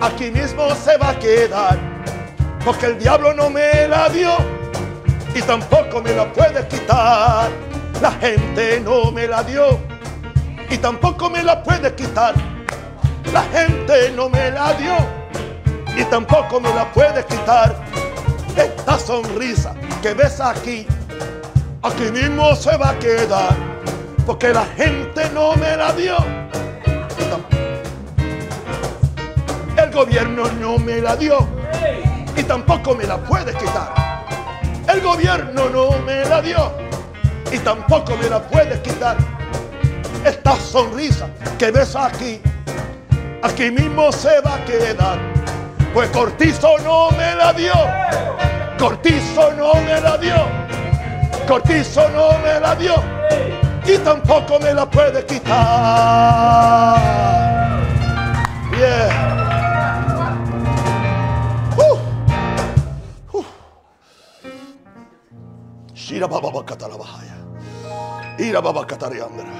aquí 0.01 0.31
mismo 0.31 0.73
se 0.77 0.97
va 0.97 1.11
a 1.11 1.19
quedar. 1.19 1.77
Porque 2.65 2.87
el 2.87 2.99
diablo 2.99 3.35
no 3.35 3.51
me 3.51 3.89
la 3.89 4.09
dio 4.09 4.64
y 5.35 5.43
tampoco 5.43 6.01
me 6.01 6.13
la 6.13 6.33
puede 6.33 6.67
quitar. 6.69 7.51
La 8.01 8.13
gente 8.13 8.81
no 8.81 9.11
me 9.11 9.27
la 9.27 9.43
dio 9.43 9.79
y 10.71 10.79
tampoco 10.79 11.31
me 11.31 11.43
la 11.43 11.63
puede 11.63 11.95
quitar. 11.95 12.35
La 13.33 13.43
gente 13.45 14.13
no 14.15 14.29
me 14.29 14.51
la 14.51 14.73
dio 14.75 14.97
y 15.97 16.05
tampoco 16.05 16.61
me 16.61 16.73
la 16.75 16.91
puede 16.93 17.25
quitar. 17.25 17.75
Esta 18.57 18.99
sonrisa 18.99 19.75
que 20.03 20.15
ves 20.15 20.41
aquí 20.41 20.87
aquí 21.85 22.11
mismo 22.11 22.55
se 22.57 22.77
va 22.77 22.91
a 22.91 22.99
quedar, 22.99 23.55
porque 24.27 24.53
la 24.53 24.65
gente 24.77 25.29
no 25.31 25.55
me 25.55 25.77
la 25.77 25.93
dio. 25.93 26.17
El 29.77 29.91
gobierno 29.91 30.45
no 30.61 30.79
me 30.79 31.01
la 31.01 31.15
dio 31.15 31.47
y 32.37 32.43
tampoco 32.43 32.95
me 32.95 33.05
la 33.05 33.19
puede 33.19 33.53
quitar. 33.53 34.04
El 34.95 35.01
gobierno 35.01 35.69
no 35.71 35.91
me 36.07 36.25
la 36.25 36.41
dio 36.41 36.73
y 37.51 37.59
tampoco 37.59 38.17
me 38.17 38.29
la 38.29 38.41
puede 38.41 38.81
quitar. 38.81 39.17
Esta 40.25 40.57
sonrisa 40.57 41.29
que 41.59 41.73
ves 41.73 41.97
aquí, 41.97 42.41
aquí 43.43 43.71
mismo 43.73 44.13
se 44.13 44.41
va 44.41 44.55
a 44.55 44.65
quedar. 44.65 45.19
Pues 45.93 46.09
Cortizo 46.11 46.79
no 46.85 47.11
me 47.11 47.35
la 47.35 47.53
dio. 47.53 47.75
Cortizo 48.79 49.53
no 49.53 49.75
me 49.75 50.01
la 50.01 50.19
dio 50.19 50.65
Cortizo 51.47 52.09
no 52.09 52.39
me 52.39 52.59
la 52.59 52.75
dio 52.75 52.95
y 53.87 53.99
tampoco 53.99 54.59
me 54.61 54.73
la 54.73 54.89
puede 54.89 55.25
quitar. 55.27 55.45
Yeah. 58.79 59.44
Shira 66.15 66.29
baba 66.29 66.49
bakatala 66.51 66.97
bahaya. 66.97 67.35
Ira 68.39 68.61
baba 68.61 68.87
katariandra. 68.87 69.51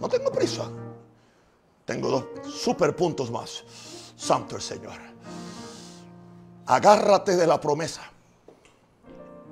No 0.00 0.08
tengo 0.08 0.32
prisa. 0.32 0.68
Tengo 1.84 2.10
dos 2.10 2.24
super 2.50 2.96
puntos 2.96 3.30
más. 3.30 3.62
Santo 4.16 4.56
el 4.56 4.62
Señor 4.62 5.08
agárrate 6.68 7.34
de 7.34 7.46
la 7.46 7.60
promesa 7.60 8.02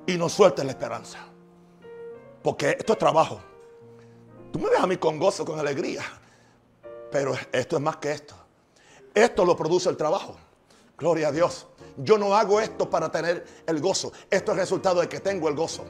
y 0.06 0.16
no 0.16 0.28
sueltes 0.28 0.64
la 0.64 0.72
esperanza. 0.72 1.18
Porque 2.42 2.76
esto 2.78 2.94
es 2.94 2.98
trabajo. 2.98 3.40
Tú 4.52 4.58
me 4.58 4.70
ves 4.70 4.80
a 4.80 4.86
mí 4.86 4.96
con 4.96 5.18
gozo, 5.18 5.44
con 5.44 5.58
alegría. 5.58 6.02
Pero 7.12 7.34
esto 7.52 7.76
es 7.76 7.82
más 7.82 7.96
que 7.96 8.10
esto. 8.12 8.34
Esto 9.14 9.44
lo 9.44 9.56
produce 9.56 9.88
el 9.88 9.96
trabajo. 9.96 10.36
Gloria 10.98 11.28
a 11.28 11.32
Dios. 11.32 11.66
Yo 11.98 12.18
no 12.18 12.34
hago 12.36 12.60
esto 12.60 12.88
para 12.88 13.10
tener 13.10 13.44
el 13.66 13.80
gozo. 13.80 14.12
Esto 14.30 14.52
es 14.52 14.58
resultado 14.58 15.00
de 15.00 15.08
que 15.08 15.20
tengo 15.20 15.48
el 15.48 15.54
gozo. 15.54 15.84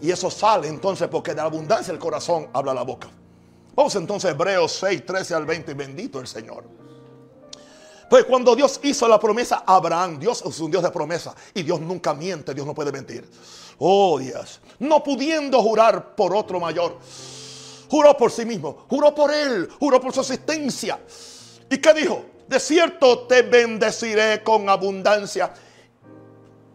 Y 0.00 0.10
eso 0.10 0.30
sale 0.30 0.68
entonces 0.68 1.08
porque 1.08 1.30
de 1.30 1.36
la 1.36 1.44
abundancia 1.44 1.92
del 1.92 2.00
corazón 2.00 2.48
habla 2.52 2.74
la 2.74 2.82
boca. 2.82 3.08
Vamos 3.74 3.94
entonces 3.94 4.30
a 4.30 4.32
Hebreos 4.34 4.72
6, 4.80 5.06
13 5.06 5.34
al 5.34 5.46
20. 5.46 5.74
Bendito 5.74 6.20
el 6.20 6.26
Señor. 6.26 6.64
Pues 8.10 8.24
cuando 8.24 8.54
Dios 8.54 8.78
hizo 8.82 9.08
la 9.08 9.18
promesa 9.18 9.64
a 9.66 9.76
Abraham, 9.76 10.18
Dios 10.18 10.42
es 10.44 10.60
un 10.60 10.70
Dios 10.70 10.82
de 10.82 10.90
promesa 10.90 11.34
y 11.54 11.62
Dios 11.62 11.80
nunca 11.80 12.12
miente, 12.12 12.52
Dios 12.52 12.66
no 12.66 12.74
puede 12.74 12.92
mentir. 12.92 13.26
Oh 13.78 14.18
Dios, 14.18 14.60
no 14.80 15.02
pudiendo 15.02 15.62
jurar 15.62 16.14
por 16.14 16.36
otro 16.36 16.60
mayor, 16.60 16.98
juró 17.88 18.14
por 18.14 18.30
sí 18.30 18.44
mismo, 18.44 18.84
juró 18.90 19.14
por 19.14 19.32
él, 19.32 19.66
juró 19.80 19.98
por 19.98 20.12
su 20.12 20.20
existencia. 20.20 21.00
¿Y 21.70 21.78
qué 21.78 21.94
dijo? 21.94 22.22
De 22.52 22.60
cierto 22.60 23.20
te 23.20 23.40
bendeciré 23.40 24.42
con 24.42 24.68
abundancia 24.68 25.54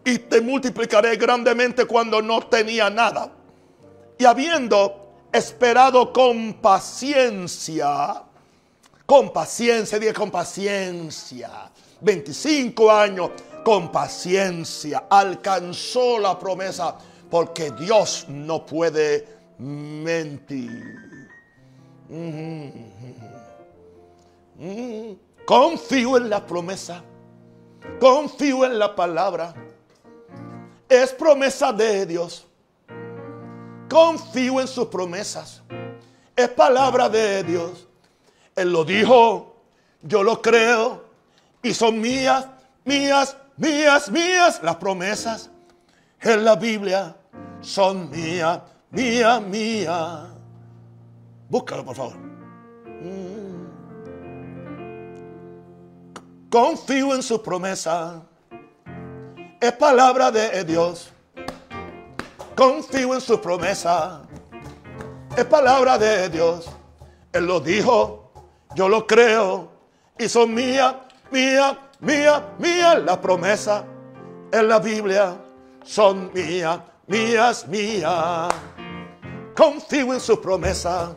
y 0.04 0.18
te 0.18 0.40
multiplicaré 0.40 1.14
grandemente 1.14 1.84
cuando 1.84 2.20
no 2.20 2.40
tenía 2.40 2.90
nada. 2.90 3.30
Y 4.18 4.24
habiendo 4.24 5.28
esperado 5.30 6.12
con 6.12 6.54
paciencia, 6.54 8.24
con 9.06 9.32
paciencia, 9.32 10.00
diga 10.00 10.14
con 10.14 10.32
paciencia. 10.32 11.70
25 12.00 12.90
años 12.90 13.30
con 13.64 13.92
paciencia. 13.92 15.04
Alcanzó 15.08 16.18
la 16.18 16.36
promesa 16.36 16.96
porque 17.30 17.70
Dios 17.70 18.26
no 18.28 18.66
puede 18.66 19.28
mentir. 19.58 20.98
Confío 25.48 26.18
en 26.18 26.28
la 26.28 26.46
promesa. 26.46 27.02
Confío 27.98 28.66
en 28.66 28.78
la 28.78 28.94
palabra. 28.94 29.54
Es 30.86 31.10
promesa 31.12 31.72
de 31.72 32.04
Dios. 32.04 32.46
Confío 33.88 34.60
en 34.60 34.68
sus 34.68 34.88
promesas. 34.88 35.62
Es 36.36 36.50
palabra 36.50 37.08
de 37.08 37.42
Dios. 37.44 37.88
Él 38.54 38.70
lo 38.70 38.84
dijo, 38.84 39.56
yo 40.02 40.22
lo 40.22 40.42
creo 40.42 41.04
y 41.62 41.72
son 41.72 41.98
mías, 41.98 42.46
mías, 42.84 43.34
mías, 43.56 44.10
mías. 44.10 44.60
Las 44.62 44.76
promesas 44.76 45.48
en 46.20 46.44
la 46.44 46.56
Biblia 46.56 47.16
son 47.62 48.10
mías, 48.10 48.60
mías, 48.90 49.40
mías. 49.40 50.28
Búscalo, 51.48 51.86
por 51.86 51.96
favor. 51.96 52.27
Confío 56.50 57.14
en 57.14 57.22
su 57.22 57.42
promesa. 57.42 58.22
Es 59.60 59.72
palabra 59.72 60.30
de 60.30 60.64
Dios. 60.64 61.10
Confío 62.56 63.14
en 63.14 63.20
su 63.20 63.40
promesa. 63.40 64.22
Es 65.36 65.44
palabra 65.44 65.98
de 65.98 66.28
Dios. 66.28 66.68
Él 67.32 67.46
lo 67.46 67.60
dijo 67.60 68.28
yo 68.74 68.88
lo 68.88 69.06
creo 69.06 69.70
y 70.18 70.28
son 70.28 70.54
mías, 70.54 70.94
mías, 71.30 71.76
mías, 72.00 72.42
mías. 72.58 73.02
Las 73.02 73.18
promesas 73.18 73.84
en 74.52 74.68
la 74.68 74.78
Biblia 74.78 75.36
son 75.84 76.30
mías, 76.32 76.80
mías, 77.06 77.66
mías. 77.66 78.48
Confío 79.56 80.14
en 80.14 80.20
su 80.20 80.40
promesa. 80.40 81.16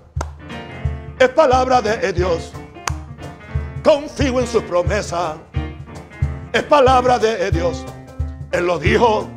Es 1.19 1.29
palabra 1.29 1.81
de 1.81 2.11
Dios. 2.13 2.51
Confío 3.83 4.39
en 4.39 4.47
su 4.47 4.61
promesa. 4.63 5.37
Es 6.53 6.63
palabra 6.63 7.17
de 7.17 7.49
Dios. 7.49 7.83
Él 8.51 8.67
lo 8.67 8.77
dijo, 8.77 9.27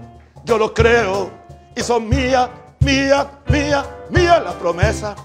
yo 0.45 0.59
lo 0.59 0.75
creo. 0.75 1.31
Y 1.75 1.81
son 1.81 2.09
mías, 2.09 2.51
mías, 2.81 3.27
mías, 3.49 3.87
mías 4.11 4.43
las 4.45 4.55
promesas. 4.55 5.17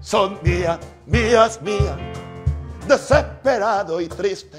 Son 0.00 0.38
mías, 0.42 0.78
mías, 1.06 1.60
mías, 1.62 1.96
desesperado 2.86 4.00
y 4.00 4.08
triste 4.08 4.58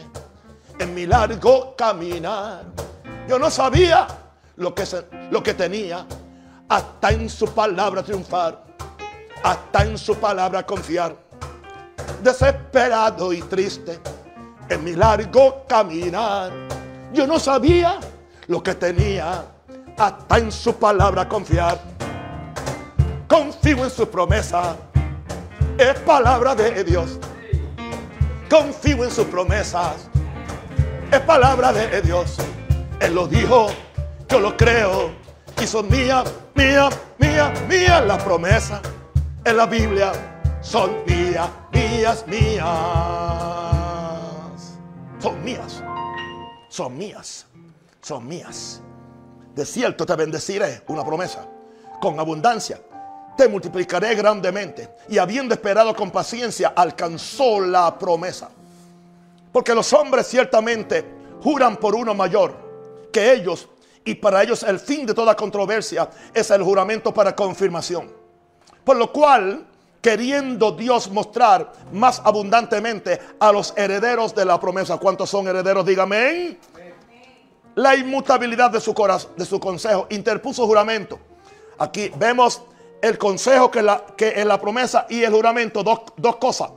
en 0.80 0.94
mi 0.96 1.06
largo 1.06 1.76
caminar. 1.76 2.63
Yo 3.28 3.38
no 3.38 3.50
sabía 3.52 4.08
lo 4.56 4.74
que, 4.74 4.86
lo 5.30 5.44
que 5.44 5.54
tenía, 5.54 6.06
hasta 6.70 7.12
en 7.12 7.30
su 7.30 7.48
palabra 7.54 8.02
triunfar, 8.02 8.63
hasta 9.44 9.84
en 9.84 9.98
su 9.98 10.15
palabra 10.15 10.65
confiar. 10.65 11.15
Desesperado 12.23 13.34
y 13.34 13.41
triste 13.41 13.99
en 14.69 14.84
mi 14.84 14.93
largo 14.93 15.65
caminar, 15.67 16.51
yo 17.13 17.25
no 17.25 17.39
sabía 17.39 17.99
lo 18.47 18.62
que 18.62 18.75
tenía, 18.75 19.43
hasta 19.97 20.38
en 20.38 20.51
su 20.51 20.75
palabra 20.75 21.27
confiar. 21.27 21.79
Confío 23.27 23.84
en 23.84 23.89
su 23.89 24.07
promesa, 24.07 24.75
es 25.77 25.99
palabra 26.01 26.53
de 26.55 26.84
Dios. 26.84 27.19
Confío 28.49 29.03
en 29.03 29.12
sus 29.12 29.25
promesas, 29.25 30.07
es 31.12 31.19
palabra 31.21 31.73
de 31.73 32.01
Dios. 32.01 32.38
Él 32.99 33.15
lo 33.15 33.27
dijo, 33.27 33.67
yo 34.29 34.39
lo 34.39 34.55
creo. 34.55 35.12
Y 35.62 35.67
son 35.67 35.89
mía, 35.89 36.23
mía, 36.55 36.89
mía, 37.17 37.53
mía 37.67 38.01
las 38.01 38.21
promesas 38.23 38.81
en 39.43 39.57
la 39.57 39.65
Biblia. 39.65 40.31
Son 40.62 41.04
mías, 41.06 41.50
mías, 41.74 42.26
mías. 42.28 42.65
Son 45.19 45.43
mías. 45.43 45.84
Son 46.69 46.97
mías. 46.97 47.47
Son 48.02 48.28
mías. 48.28 48.82
De 49.56 49.65
cierto 49.65 50.06
te 50.06 50.15
bendeciré, 50.15 50.84
una 50.88 51.04
promesa, 51.04 51.47
con 52.00 52.19
abundancia. 52.19 52.80
Te 53.36 53.47
multiplicaré 53.50 54.13
grandemente. 54.15 54.95
Y 55.10 55.17
habiendo 55.17 55.56
esperado 55.56 55.95
con 55.95 56.12
paciencia, 56.12 56.74
alcanzó 56.76 57.60
la 57.60 57.97
promesa. 57.97 58.52
Porque 59.52 59.74
los 59.74 59.91
hombres 59.93 60.28
ciertamente 60.28 61.04
juran 61.41 61.78
por 61.78 61.95
uno 61.95 62.13
mayor 62.13 63.10
que 63.12 63.34
ellos, 63.34 63.67
y 64.06 64.15
para 64.15 64.43
ellos 64.43 64.63
el 64.63 64.80
fin 64.80 65.06
de 65.06 65.13
toda 65.13 65.36
controversia 65.36 66.10
es 66.34 66.50
el 66.52 66.63
juramento 66.63 67.13
para 67.13 67.36
confirmación. 67.36 68.12
Por 68.84 68.97
lo 68.97 69.12
cual, 69.12 69.67
queriendo 70.01 70.71
Dios 70.71 71.09
mostrar 71.11 71.71
más 71.91 72.21
abundantemente 72.23 73.19
a 73.39 73.51
los 73.51 73.73
herederos 73.77 74.33
de 74.33 74.45
la 74.45 74.59
promesa, 74.59 74.97
¿cuántos 74.97 75.29
son 75.29 75.47
herederos? 75.47 75.85
Dígame. 75.85 76.57
La 77.75 77.95
inmutabilidad 77.95 78.71
de 78.71 78.81
su, 78.81 78.93
corazón, 78.93 79.31
de 79.37 79.45
su 79.45 79.59
consejo, 79.59 80.07
interpuso 80.09 80.65
juramento. 80.65 81.19
Aquí 81.77 82.11
vemos 82.17 82.61
el 83.01 83.17
consejo 83.17 83.71
que, 83.71 83.81
la, 83.81 84.03
que 84.17 84.41
en 84.41 84.47
la 84.47 84.59
promesa 84.59 85.05
y 85.09 85.23
el 85.23 85.31
juramento, 85.31 85.81
dos, 85.83 86.01
dos 86.17 86.35
cosas. 86.35 86.71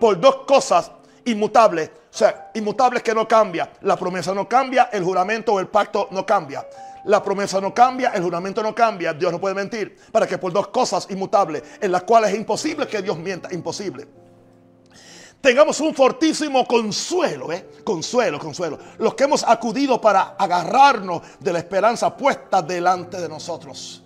Por 0.00 0.18
dos 0.18 0.36
cosas 0.46 0.90
inmutables 1.24 1.90
o 2.12 2.16
sea, 2.16 2.50
inmutables 2.54 3.02
que 3.02 3.14
no 3.14 3.26
cambia. 3.28 3.70
La 3.82 3.96
promesa 3.96 4.34
no 4.34 4.48
cambia, 4.48 4.90
el 4.92 5.04
juramento 5.04 5.54
o 5.54 5.60
el 5.60 5.68
pacto 5.68 6.08
no 6.10 6.26
cambia. 6.26 6.66
La 7.04 7.22
promesa 7.22 7.60
no 7.60 7.72
cambia, 7.72 8.10
el 8.10 8.22
juramento 8.22 8.62
no 8.62 8.74
cambia. 8.74 9.12
Dios 9.12 9.32
no 9.32 9.40
puede 9.40 9.54
mentir. 9.54 9.96
Para 10.12 10.26
que 10.26 10.38
por 10.38 10.52
dos 10.52 10.68
cosas 10.68 11.06
inmutables, 11.10 11.62
en 11.80 11.92
las 11.92 12.02
cuales 12.02 12.32
es 12.32 12.36
imposible 12.36 12.86
que 12.86 13.02
Dios 13.02 13.18
mienta, 13.18 13.52
imposible. 13.52 14.06
Tengamos 15.40 15.80
un 15.80 15.94
fortísimo 15.94 16.66
consuelo, 16.66 17.50
¿eh? 17.50 17.70
Consuelo, 17.82 18.38
consuelo. 18.38 18.78
Los 18.98 19.14
que 19.14 19.24
hemos 19.24 19.42
acudido 19.42 19.98
para 20.00 20.34
agarrarnos 20.38 21.22
de 21.40 21.52
la 21.52 21.58
esperanza 21.60 22.14
puesta 22.14 22.60
delante 22.60 23.18
de 23.18 23.28
nosotros 23.28 24.02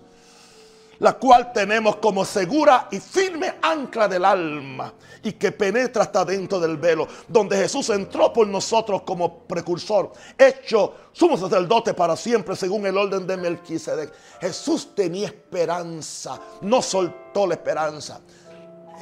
la 0.99 1.13
cual 1.13 1.51
tenemos 1.51 1.97
como 1.97 2.25
segura 2.25 2.87
y 2.91 2.99
firme 2.99 3.55
ancla 3.61 4.07
del 4.07 4.25
alma 4.25 4.93
y 5.23 5.33
que 5.33 5.51
penetra 5.51 6.03
hasta 6.03 6.23
dentro 6.23 6.59
del 6.59 6.77
velo, 6.77 7.07
donde 7.27 7.57
Jesús 7.57 7.89
entró 7.89 8.31
por 8.31 8.47
nosotros 8.47 9.01
como 9.01 9.39
precursor, 9.39 10.11
hecho 10.37 10.93
sumo 11.11 11.37
sacerdote 11.37 11.93
para 11.93 12.15
siempre 12.15 12.55
según 12.55 12.85
el 12.85 12.97
orden 12.97 13.25
de 13.25 13.37
Melquisedec. 13.37 14.13
Jesús 14.39 14.93
tenía 14.95 15.27
esperanza, 15.27 16.39
no 16.61 16.81
soltó 16.81 17.47
la 17.47 17.55
esperanza. 17.55 18.21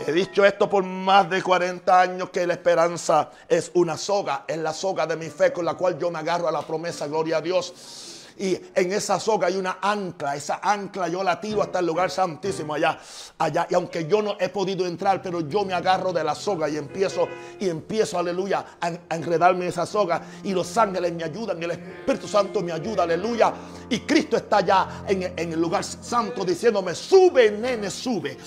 He 0.08 0.12
dicho 0.12 0.44
esto 0.44 0.68
por 0.68 0.84
más 0.84 1.30
de 1.30 1.44
40 1.44 2.02
años 2.02 2.30
que 2.32 2.48
la 2.48 2.54
esperanza 2.54 3.30
es 3.48 3.70
una 3.76 3.96
soga, 3.96 4.44
es 4.48 4.58
la 4.58 4.74
soga 4.74 5.06
de 5.06 5.16
mi 5.16 5.30
fe 5.30 5.54
con 5.54 5.66
la 5.66 5.76
cual 5.76 6.00
yo 6.00 6.10
me 6.10 6.18
agarro 6.18 6.48
a 6.48 6.52
la 6.52 6.64
promesa, 6.64 7.06
gloria 7.06 7.38
a 7.38 7.42
Dios 7.42 8.23
y 8.38 8.60
en 8.74 8.92
esa 8.92 9.20
soga 9.20 9.48
hay 9.48 9.58
una 9.58 9.78
ancla. 9.82 10.36
Esa 10.36 10.60
ancla 10.62 11.08
yo 11.08 11.24
la 11.24 11.40
tiro 11.40 11.62
hasta 11.62 11.80
el 11.80 11.86
lugar 11.86 12.10
santísimo 12.10 12.74
allá, 12.74 12.98
allá. 13.38 13.68
Y 13.70 13.76
aunque 13.76 14.08
yo 14.08 14.22
no 14.22 14.36
he 14.40 14.50
podido 14.50 14.86
entrar, 14.86 15.22
pero 15.22 15.42
yo 15.42 15.64
me 15.64 15.74
agarro 15.74 16.12
de 16.12 16.24
la 16.24 16.36
soga 16.36 16.70
y 16.70 16.78
empiezo, 16.78 17.28
y 17.60 17.70
empiezo, 17.70 18.18
aleluya, 18.18 18.66
a, 18.80 19.16
enredarme 19.16 19.66
en 19.66 19.70
esa 19.70 19.86
soga. 19.86 20.22
Y 20.44 20.54
los 20.54 20.78
ángeles 20.78 21.14
me 21.14 21.24
ayudan, 21.24 21.62
el 21.62 21.72
Espíritu 21.72 22.28
Santo 22.28 22.62
me 22.62 22.72
ayuda, 22.72 23.04
aleluya. 23.04 23.54
Y 23.90 24.00
Cristo 24.02 24.38
está 24.38 24.58
allá 24.58 25.04
en, 25.08 25.24
en 25.24 25.54
el 25.54 25.60
lugar 25.60 25.84
santo 25.84 26.44
diciéndome, 26.44 26.96
sube, 26.96 27.52
nene, 27.52 27.90
sube. 27.90 28.38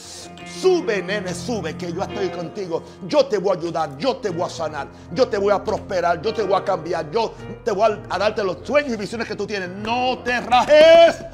Sube, 0.60 1.02
nene, 1.02 1.34
sube, 1.34 1.76
que 1.76 1.92
yo 1.92 2.02
estoy 2.02 2.28
contigo. 2.30 2.82
Yo 3.06 3.26
te 3.26 3.38
voy 3.38 3.56
a 3.56 3.60
ayudar, 3.60 3.98
yo 3.98 4.16
te 4.16 4.30
voy 4.30 4.46
a 4.46 4.50
sanar, 4.50 4.88
yo 5.12 5.28
te 5.28 5.38
voy 5.38 5.52
a 5.52 5.62
prosperar, 5.62 6.20
yo 6.22 6.32
te 6.32 6.42
voy 6.42 6.54
a 6.54 6.64
cambiar, 6.64 7.10
yo 7.10 7.34
te 7.64 7.70
voy 7.72 7.92
a, 7.92 8.14
a 8.14 8.18
darte 8.18 8.42
los 8.42 8.58
sueños 8.62 8.92
y 8.94 8.96
visiones 8.96 9.28
que 9.28 9.34
tú 9.34 9.46
tienes 9.46 9.68
no 9.82 10.18
te 10.18 10.40
rajes. 10.40 11.24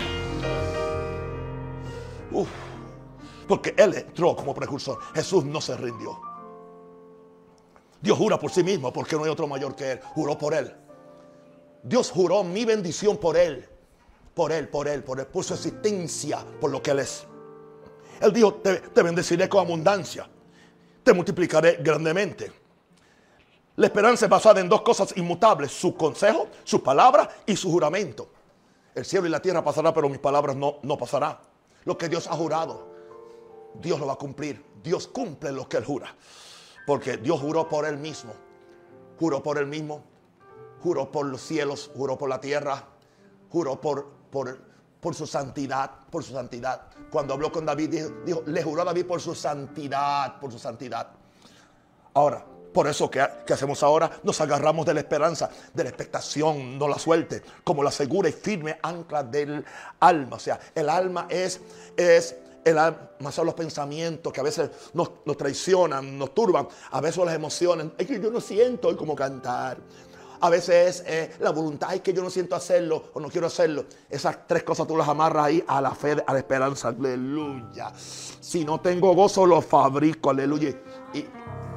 porque 3.47 3.75
Él 3.77 3.95
entró 3.95 4.35
como 4.35 4.55
precursor. 4.55 4.99
Jesús 5.15 5.45
no 5.45 5.61
se 5.61 5.77
rindió. 5.77 6.19
Dios 8.01 8.17
jura 8.17 8.39
por 8.39 8.51
sí 8.51 8.63
mismo 8.63 8.93
porque 8.93 9.15
no 9.17 9.25
hay 9.25 9.31
otro 9.31 9.47
mayor 9.47 9.77
que 9.77 9.93
Él. 9.93 10.01
Juró 10.15 10.39
por 10.39 10.55
Él. 10.55 10.75
Dios 11.83 12.11
juró 12.11 12.45
mi 12.45 12.65
bendición 12.65 13.19
por 13.19 13.37
Él. 13.37 13.69
Por 14.35 14.53
Él, 14.53 14.69
por 14.69 14.89
Él, 14.89 15.05
por 15.05 15.21
Él, 15.21 15.27
por 15.27 15.45
su 15.45 15.53
existencia, 15.53 16.45
por 16.61 16.71
lo 16.71 16.83
que 16.83 16.93
Él 16.93 17.01
es. 17.01 17.27
Él 18.21 18.33
dijo, 18.33 18.55
te 18.55 19.03
bendeciré 19.03 19.49
con 19.49 19.67
abundancia. 19.67 20.29
Te 21.03 21.13
multiplicaré 21.13 21.79
grandemente. 21.83 22.62
La 23.83 23.89
esperanza 23.89 24.27
es 24.27 24.31
basada 24.31 24.61
en 24.61 24.69
dos 24.69 24.83
cosas 24.83 25.13
inmutables, 25.17 25.73
su 25.73 25.97
consejo, 25.97 26.47
su 26.63 26.85
palabra 26.85 27.29
y 27.45 27.57
su 27.57 27.69
juramento. 27.69 28.29
El 28.95 29.05
cielo 29.05 29.27
y 29.27 29.29
la 29.29 29.43
tierra 29.43 29.65
pasará, 29.65 29.93
pero 29.93 30.09
mis 30.09 30.21
palabras 30.21 30.55
no, 30.55 30.77
no 30.83 30.97
pasarán. 30.97 31.37
Lo 31.85 31.99
que 31.99 32.09
Dios 32.09 32.29
ha 32.29 32.37
jurado, 32.37 32.87
Dios 33.81 33.99
lo 33.99 34.07
va 34.07 34.13
a 34.13 34.17
cumplir. 34.17 34.65
Dios 34.85 35.09
cumple 35.09 35.51
lo 35.51 35.69
que 35.69 35.79
Él 35.79 35.85
jura. 35.85 36.15
Porque 36.87 37.17
Dios 37.17 37.41
juró 37.41 37.69
por 37.69 37.85
Él 37.85 37.97
mismo. 37.97 38.33
Juró 39.19 39.43
por 39.43 39.59
Él 39.59 39.67
mismo. 39.67 40.05
Juró 40.81 41.11
por 41.11 41.27
los 41.27 41.41
cielos, 41.41 41.91
juró 41.93 42.17
por 42.17 42.29
la 42.29 42.41
tierra. 42.41 42.85
Juró 43.51 43.81
por, 43.81 44.13
por, 44.31 44.61
por 45.01 45.13
su 45.17 45.27
santidad, 45.27 45.91
por 46.09 46.23
su 46.23 46.35
santidad. 46.35 46.83
Cuando 47.11 47.35
habló 47.35 47.51
con 47.51 47.67
David, 47.67 47.91
dijo, 47.91 48.11
dijo, 48.25 48.43
le 48.47 48.63
juró 48.63 48.83
a 48.83 48.85
David 48.85 49.07
por 49.07 49.21
su 49.21 49.35
santidad, 49.35 50.39
por 50.39 50.53
su 50.53 50.61
santidad. 50.61 51.09
Ahora, 52.15 52.47
por 52.73 52.89
eso 52.89 53.11
que, 53.11 53.21
hacemos 53.21 53.83
ahora, 53.83 54.11
nos 54.23 54.41
agarramos 54.41 54.87
de 54.87 54.95
la 54.95 55.01
esperanza, 55.01 55.51
de 55.73 55.85
la 55.85 55.91
expectación, 55.91 56.79
no 56.79 56.89
la 56.89 56.99
suelte, 56.99 57.43
como 57.65 57.83
la 57.83 57.91
segura 57.91 58.29
y 58.29 58.33
firme 58.33 58.79
ancla 58.83 59.23
del 59.23 59.65
alma. 60.01 60.37
O 60.37 60.41
sea, 60.41 60.59
el 60.75 60.89
alma 60.89 61.27
es, 61.29 61.61
es 61.97 62.37
el 62.65 62.79
alma 62.79 63.33
son 63.33 63.47
los 63.47 63.55
pensamientos 63.55 64.33
que 64.33 64.41
a 64.41 64.45
veces 64.45 64.71
nos, 64.95 65.11
traicionan, 65.37 66.19
nos 66.19 66.35
turban, 66.35 66.67
a 66.91 67.01
veces 67.01 67.25
las 67.25 67.35
emociones. 67.35 67.89
Es 67.99 68.07
que 68.07 68.21
yo 68.21 68.31
no 68.31 68.41
siento 68.41 68.89
hoy 68.89 68.97
como 68.97 69.15
cantar. 69.15 69.79
A 70.41 70.51
veces 70.51 71.01
es 71.01 71.05
eh, 71.07 71.37
la 71.39 71.51
voluntad, 71.51 71.95
es 71.95 72.01
que 72.01 72.13
yo 72.13 72.21
no 72.21 72.29
siento 72.29 72.57
hacerlo 72.57 73.11
o 73.13 73.21
no 73.21 73.29
quiero 73.29 73.47
hacerlo. 73.47 73.85
Esas 74.11 74.47
tres 74.47 74.65
cosas 74.65 74.89
tú 74.89 74.97
las 74.97 75.09
amarras 75.09 75.47
ahí 75.47 75.65
a 75.69 75.81
la 75.81 75.95
fe, 75.95 76.17
a 76.27 76.33
la 76.33 76.39
esperanza. 76.39 76.89
Aleluya. 76.89 77.93
Si 77.97 78.65
no 78.65 78.81
tengo 78.81 79.15
gozo, 79.15 79.47
lo 79.47 79.63
fabrico. 79.63 80.31
Aleluya. 80.31 80.71
Y, 81.15 81.19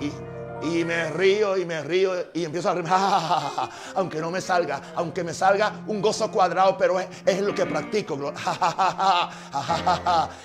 y 0.03 0.11
y 0.61 0.83
me 0.83 1.09
río 1.11 1.57
y 1.57 1.65
me 1.65 1.81
río 1.81 2.13
y 2.33 2.45
empiezo 2.45 2.69
a 2.69 2.73
reír. 2.73 2.85
aunque 3.95 4.19
no 4.19 4.31
me 4.31 4.41
salga, 4.41 4.81
aunque 4.95 5.23
me 5.23 5.33
salga 5.33 5.83
un 5.87 6.01
gozo 6.01 6.31
cuadrado, 6.31 6.77
pero 6.77 6.99
es, 6.99 7.41
lo 7.41 7.53
que 7.53 7.65
practico. 7.65 8.33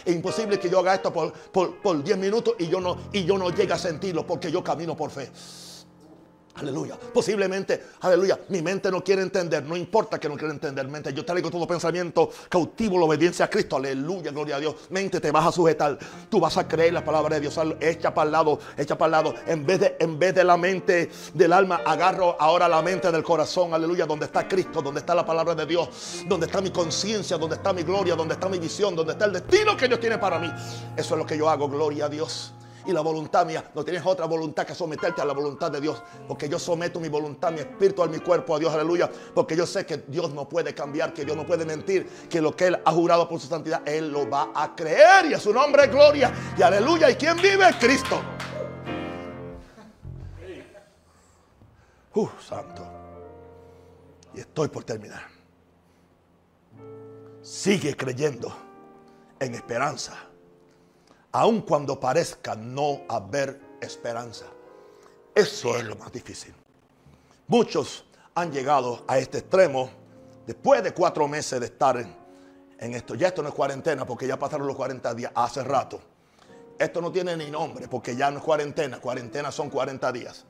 es 0.04 0.14
imposible 0.14 0.58
que 0.58 0.68
yo 0.70 0.80
haga 0.80 0.94
esto 0.94 1.12
por, 1.12 1.32
por, 1.32 2.02
10 2.02 2.18
minutos 2.18 2.54
y 2.58 2.68
yo, 2.68 2.80
no, 2.80 2.96
y 3.12 3.24
yo 3.24 3.38
no 3.38 3.50
llegue 3.50 3.72
a 3.72 3.78
sentirlo 3.78 4.26
porque 4.26 4.50
yo 4.50 4.62
camino 4.62 4.96
por 4.96 5.10
fe. 5.10 5.30
Aleluya. 6.60 6.98
Posiblemente, 7.14 7.82
aleluya, 8.00 8.38
mi 8.48 8.60
mente 8.60 8.90
no 8.90 9.02
quiere 9.02 9.22
entender. 9.22 9.64
No 9.64 9.76
importa 9.76 10.20
que 10.20 10.28
no 10.28 10.36
quiera 10.36 10.52
entender. 10.52 10.86
Mente, 10.88 11.12
yo 11.14 11.24
traigo 11.24 11.50
todo 11.50 11.66
pensamiento 11.66 12.30
cautivo 12.50 12.98
la 12.98 13.06
obediencia 13.06 13.46
a 13.46 13.48
Cristo. 13.50 13.76
Aleluya, 13.76 14.30
gloria 14.30 14.56
a 14.56 14.60
Dios. 14.60 14.74
Mente, 14.90 15.20
te 15.20 15.30
vas 15.30 15.46
a 15.46 15.52
sujetar. 15.52 15.98
Tú 16.28 16.38
vas 16.38 16.58
a 16.58 16.68
creer 16.68 16.92
la 16.92 17.02
palabra 17.02 17.36
de 17.36 17.40
Dios. 17.40 17.58
Echa 17.80 18.12
para 18.12 18.26
el 18.26 18.32
lado, 18.32 18.58
echa 18.76 18.98
para 18.98 19.06
el 19.06 19.12
lado. 19.12 19.34
En 19.46 19.64
vez, 19.64 19.80
de, 19.80 19.96
en 19.98 20.18
vez 20.18 20.34
de 20.34 20.44
la 20.44 20.58
mente 20.58 21.10
del 21.32 21.52
alma, 21.52 21.80
agarro 21.86 22.36
ahora 22.38 22.68
la 22.68 22.82
mente 22.82 23.10
del 23.10 23.22
corazón. 23.22 23.72
Aleluya, 23.72 24.04
donde 24.04 24.26
está 24.26 24.46
Cristo, 24.46 24.82
donde 24.82 25.00
está 25.00 25.14
la 25.14 25.24
palabra 25.24 25.54
de 25.54 25.64
Dios, 25.64 26.24
donde 26.26 26.44
está 26.44 26.60
mi 26.60 26.70
conciencia, 26.70 27.38
donde 27.38 27.56
está 27.56 27.72
mi 27.72 27.84
gloria, 27.84 28.14
donde 28.14 28.34
está 28.34 28.50
mi 28.50 28.58
visión, 28.58 28.94
donde 28.94 29.12
está 29.12 29.24
el 29.24 29.32
destino 29.32 29.76
que 29.78 29.88
Dios 29.88 29.98
tiene 29.98 30.18
para 30.18 30.38
mí. 30.38 30.52
Eso 30.94 31.14
es 31.14 31.18
lo 31.18 31.24
que 31.24 31.38
yo 31.38 31.48
hago, 31.48 31.70
gloria 31.70 32.04
a 32.04 32.08
Dios. 32.10 32.52
Y 32.86 32.92
la 32.92 33.00
voluntad 33.00 33.46
mía. 33.46 33.70
No 33.74 33.84
tienes 33.84 34.04
otra 34.04 34.26
voluntad 34.26 34.66
que 34.66 34.74
someterte 34.74 35.20
a 35.20 35.24
la 35.24 35.32
voluntad 35.32 35.70
de 35.70 35.80
Dios. 35.80 36.02
Porque 36.26 36.48
yo 36.48 36.58
someto 36.58 37.00
mi 37.00 37.08
voluntad, 37.08 37.52
mi 37.52 37.60
espíritu, 37.60 38.06
mi 38.08 38.18
cuerpo 38.20 38.56
a 38.56 38.58
Dios, 38.58 38.72
aleluya. 38.72 39.10
Porque 39.34 39.56
yo 39.56 39.66
sé 39.66 39.86
que 39.86 39.98
Dios 40.06 40.32
no 40.32 40.48
puede 40.48 40.74
cambiar, 40.74 41.12
que 41.12 41.24
Dios 41.24 41.36
no 41.36 41.46
puede 41.46 41.64
mentir, 41.64 42.06
que 42.28 42.40
lo 42.40 42.54
que 42.54 42.66
Él 42.66 42.80
ha 42.84 42.92
jurado 42.92 43.28
por 43.28 43.40
su 43.40 43.46
santidad, 43.46 43.86
Él 43.86 44.10
lo 44.10 44.28
va 44.28 44.50
a 44.54 44.74
creer. 44.74 45.26
Y 45.26 45.34
a 45.34 45.40
su 45.40 45.52
nombre 45.52 45.84
es 45.84 45.90
gloria. 45.90 46.32
Y 46.56 46.62
aleluya. 46.62 47.10
¿Y 47.10 47.14
quién 47.16 47.36
vive? 47.36 47.66
Cristo. 47.78 48.20
Uh, 52.14 52.28
santo. 52.40 52.86
Y 54.34 54.40
estoy 54.40 54.68
por 54.68 54.84
terminar. 54.84 55.22
Sigue 57.42 57.96
creyendo 57.96 58.54
en 59.38 59.54
esperanza, 59.54 60.29
aun 61.32 61.62
cuando 61.62 61.98
parezca 61.98 62.54
no 62.54 63.02
haber 63.08 63.60
esperanza. 63.80 64.46
Eso 65.34 65.76
es 65.76 65.84
lo 65.84 65.96
más 65.96 66.12
difícil. 66.12 66.54
Muchos 67.46 68.04
han 68.34 68.52
llegado 68.52 69.04
a 69.06 69.18
este 69.18 69.38
extremo 69.38 69.90
después 70.46 70.82
de 70.82 70.92
cuatro 70.92 71.26
meses 71.28 71.60
de 71.60 71.66
estar 71.66 71.96
en, 71.98 72.94
esto. 72.94 73.14
Ya 73.14 73.28
esto 73.28 73.42
no 73.42 73.48
es 73.48 73.54
cuarentena 73.54 74.06
porque 74.06 74.26
ya 74.26 74.38
pasaron 74.38 74.66
los 74.66 74.76
40 74.76 75.14
días 75.14 75.32
hace 75.34 75.62
rato. 75.62 76.00
Esto 76.78 77.00
no 77.00 77.12
tiene 77.12 77.36
ni 77.36 77.50
nombre 77.50 77.88
porque 77.88 78.16
ya 78.16 78.30
no 78.30 78.38
es 78.38 78.44
cuarentena. 78.44 79.00
Cuarentena 79.00 79.52
son 79.52 79.68
40 79.68 80.12
días. 80.12 80.44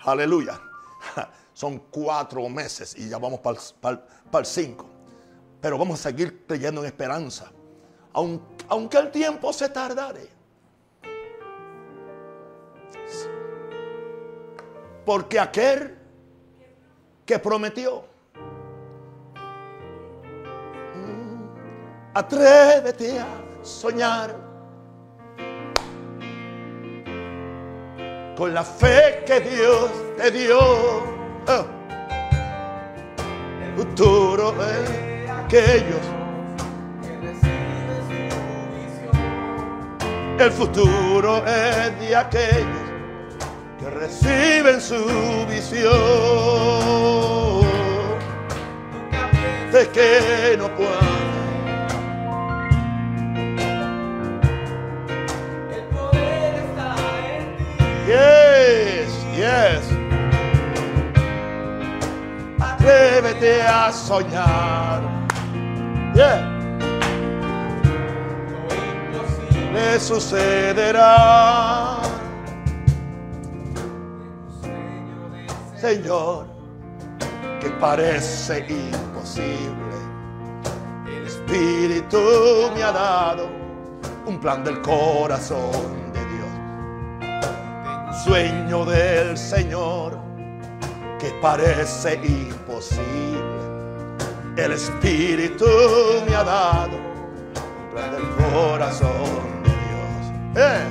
Aleluya. 0.00 0.60
Son 1.52 1.78
cuatro 1.90 2.46
meses 2.50 2.94
y 2.98 3.08
ya 3.08 3.16
vamos 3.16 3.40
para 3.40 4.02
el 4.40 4.46
cinco. 4.46 4.84
Pero 5.58 5.78
vamos 5.78 6.00
a 6.00 6.10
seguir 6.10 6.44
creyendo 6.46 6.82
en 6.82 6.86
esperanza. 6.86 7.50
Aunque, 8.16 8.96
el 8.96 9.10
tiempo 9.10 9.52
se 9.52 9.68
tardare. 9.68 10.28
Porque 15.04 15.38
aquel 15.38 15.98
que 17.26 17.38
prometió. 17.38 18.04
Mm, 20.94 21.44
atrévete 22.14 23.20
a 23.20 23.26
soñar. 23.62 24.34
Con 28.36 28.54
la 28.54 28.64
fe 28.64 29.24
que 29.26 29.40
Dios 29.40 29.90
te 30.16 30.30
dio. 30.30 30.58
Oh. 30.58 31.66
Futuro 33.76 34.54
es 34.62 35.30
aquellos 35.30 36.15
El 40.38 40.50
futuro 40.52 41.42
es 41.46 41.98
de 41.98 42.14
aquellos 42.14 42.66
que 43.80 43.88
reciben 43.88 44.80
su 44.82 45.46
visión. 45.48 45.90
De 49.72 49.88
que 49.88 50.56
no 50.58 50.68
puedan. 50.76 50.94
El 55.74 55.84
poder 55.84 56.54
está 56.54 56.94
en 57.38 57.56
ti. 57.56 57.64
Yes, 58.06 59.08
yes. 59.36 59.84
Atrévete 62.60 63.62
a 63.62 63.90
soñar. 63.90 65.00
Yeah. 66.14 66.55
Le 69.76 70.00
sucederá. 70.00 72.00
Señor, 75.76 76.46
que 77.60 77.68
parece 77.78 78.64
imposible, 78.68 79.96
el 81.06 81.26
Espíritu 81.26 82.18
me 82.74 82.82
ha 82.82 82.92
dado 82.92 83.50
un 84.26 84.40
plan 84.40 84.64
del 84.64 84.80
corazón 84.80 86.10
de 86.14 86.20
Dios. 86.32 86.52
Sueño 88.24 88.86
del 88.86 89.36
Señor 89.36 90.18
que 91.20 91.28
parece 91.42 92.14
imposible. 92.24 93.66
El 94.56 94.72
Espíritu 94.72 95.66
me 96.26 96.34
ha 96.34 96.44
dado 96.44 96.96
un 96.96 97.90
plan 97.92 98.10
del 98.12 98.26
corazón 98.42 99.45
eh. 100.56 100.88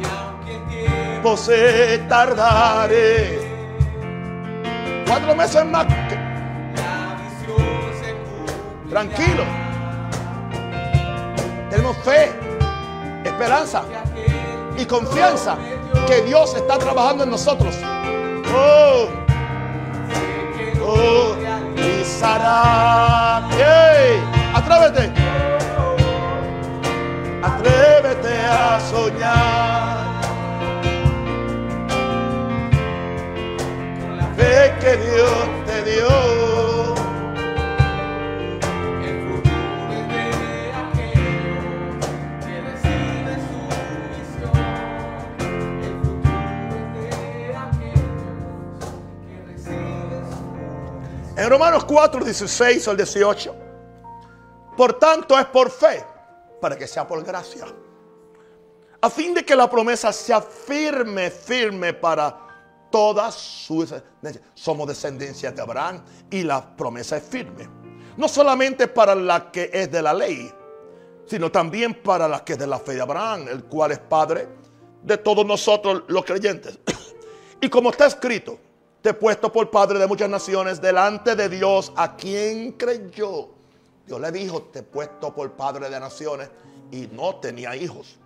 Y 0.00 0.04
aunque 0.06 0.58
tiempo 0.68 1.36
se 1.36 1.98
tardare, 2.08 3.38
cuatro 5.06 5.36
meses 5.36 5.64
más. 5.66 5.86
La 5.86 7.16
visión 7.22 7.58
se 8.00 8.88
Tranquilo. 8.88 9.44
Tenemos 11.70 11.96
fe, 11.98 12.30
esperanza 13.24 13.84
y 14.76 14.84
confianza 14.84 15.56
que 16.06 16.22
Dios 16.22 16.54
está 16.54 16.78
trabajando 16.78 17.24
en 17.24 17.30
nosotros. 17.30 17.74
Oh, 18.54 19.08
oh, 20.84 21.36
y 21.76 22.04
Romanos 51.52 51.84
4, 51.84 52.24
16 52.24 52.88
al 52.88 52.96
18. 52.96 53.54
Por 54.74 54.98
tanto 54.98 55.38
es 55.38 55.44
por 55.44 55.70
fe 55.70 56.02
para 56.58 56.78
que 56.78 56.86
sea 56.86 57.06
por 57.06 57.22
gracia. 57.22 57.66
A 59.02 59.10
fin 59.10 59.34
de 59.34 59.44
que 59.44 59.54
la 59.54 59.68
promesa 59.68 60.14
sea 60.14 60.40
firme, 60.40 61.30
firme 61.30 61.92
para 61.92 62.88
todas 62.90 63.34
sus... 63.34 63.94
Somos 64.54 64.88
descendencia 64.88 65.52
de 65.52 65.60
Abraham 65.60 66.02
y 66.30 66.42
la 66.42 66.74
promesa 66.74 67.18
es 67.18 67.22
firme. 67.22 67.68
No 68.16 68.28
solamente 68.28 68.88
para 68.88 69.14
la 69.14 69.50
que 69.50 69.68
es 69.74 69.92
de 69.92 70.00
la 70.00 70.14
ley, 70.14 70.50
sino 71.26 71.52
también 71.52 72.02
para 72.02 72.28
la 72.28 72.42
que 72.42 72.54
es 72.54 72.58
de 72.60 72.66
la 72.66 72.78
fe 72.78 72.94
de 72.94 73.02
Abraham, 73.02 73.48
el 73.48 73.64
cual 73.64 73.92
es 73.92 73.98
padre 73.98 74.48
de 75.02 75.18
todos 75.18 75.44
nosotros 75.44 76.04
los 76.08 76.24
creyentes. 76.24 76.78
Y 77.60 77.68
como 77.68 77.90
está 77.90 78.06
escrito, 78.06 78.58
te 79.02 79.10
he 79.10 79.14
puesto 79.14 79.52
por 79.52 79.70
padre 79.70 79.98
de 79.98 80.06
muchas 80.06 80.30
naciones 80.30 80.80
delante 80.80 81.36
de 81.36 81.48
Dios 81.48 81.92
a 81.96 82.16
quien 82.16 82.72
creyó 82.72 83.48
Dios 84.06 84.20
le 84.20 84.32
dijo, 84.32 84.62
te 84.64 84.80
he 84.80 84.82
puesto 84.82 85.34
por 85.34 85.52
padre 85.52 85.88
de 85.88 86.00
naciones 86.00 86.50
y 86.90 87.08
no 87.12 87.36
tenía 87.36 87.76
hijos. 87.76 88.16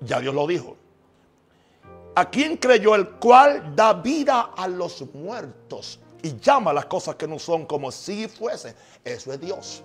Ya 0.00 0.20
Dios 0.20 0.34
lo 0.34 0.46
dijo. 0.46 0.76
¿A 2.14 2.30
quien 2.30 2.56
creyó 2.56 2.94
el 2.94 3.10
cual 3.10 3.74
da 3.74 3.94
vida 3.94 4.52
a 4.56 4.68
los 4.68 5.02
muertos 5.14 5.98
y 6.22 6.38
llama 6.38 6.72
las 6.72 6.86
cosas 6.86 7.16
que 7.16 7.26
no 7.26 7.38
son 7.38 7.66
como 7.66 7.90
si 7.90 8.28
fuese? 8.28 8.74
Eso 9.02 9.32
es 9.32 9.40
Dios. 9.40 9.82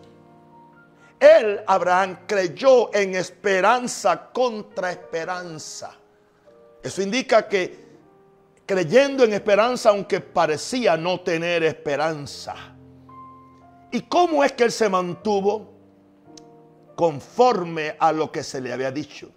Él, 1.20 1.62
Abraham, 1.66 2.20
creyó 2.28 2.94
en 2.94 3.16
esperanza 3.16 4.30
contra 4.32 4.92
esperanza. 4.92 5.92
Eso 6.84 7.02
indica 7.02 7.48
que 7.48 7.89
creyendo 8.70 9.24
en 9.24 9.34
esperanza, 9.34 9.90
aunque 9.90 10.22
parecía 10.22 10.96
no 10.96 11.22
tener 11.22 11.64
esperanza. 11.64 12.54
¿Y 13.92 14.02
cómo 14.02 14.44
es 14.44 14.52
que 14.52 14.66
él 14.66 14.72
se 14.72 14.88
mantuvo? 14.88 15.74
Conforme 16.96 17.96
a 17.98 18.12
lo 18.12 18.32
que 18.32 18.44
se 18.44 18.62
le 18.62 18.72
había 18.72 18.92
dicho. 18.92 19.32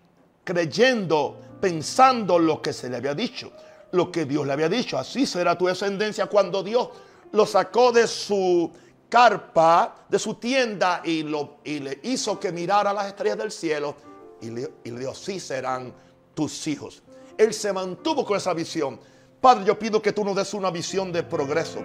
Creyendo, 0.45 1.41
pensando 1.63 2.39
lo 2.39 2.61
que 2.61 2.75
se 2.75 2.91
le 2.91 2.99
había 2.99 3.15
dicho. 3.15 3.51
Lo 3.93 4.13
que 4.13 4.27
Dios 4.27 4.47
le 4.47 4.53
había 4.53 4.69
dicho. 4.69 4.99
Así 4.99 5.25
será 5.25 5.57
tu 5.57 5.65
descendencia 5.65 6.27
cuando 6.27 6.63
Dios 6.63 6.91
lo 7.31 7.47
sacó 7.47 7.91
de 7.91 8.07
su 8.07 8.71
carpa, 9.09 10.05
de 10.11 10.19
su 10.19 10.35
tienda 10.35 11.01
y, 11.03 11.23
lo, 11.23 11.57
y 11.65 11.79
le 11.79 12.01
hizo 12.03 12.39
que 12.39 12.53
mirara 12.53 12.93
las 12.93 13.07
estrellas 13.07 13.39
del 13.39 13.51
cielo. 13.51 13.97
Y 14.43 14.51
le, 14.51 14.71
y 14.85 14.91
le 14.91 15.01
dijo, 15.01 15.15
sí 15.15 15.41
serán 15.41 15.91
tus 16.35 16.67
hijos. 16.67 17.03
Él 17.39 17.55
se 17.55 17.73
mantuvo 17.73 18.27
con 18.27 18.37
esa 18.37 18.53
visión. 18.53 19.01
Padre, 19.43 19.67
yo 19.67 19.79
pido 19.79 20.01
que 20.01 20.13
tú 20.13 20.25
nos 20.25 20.37
des 20.37 20.55
una 20.55 20.71
visión 20.71 21.13
de 21.13 21.23
progreso, 21.23 21.81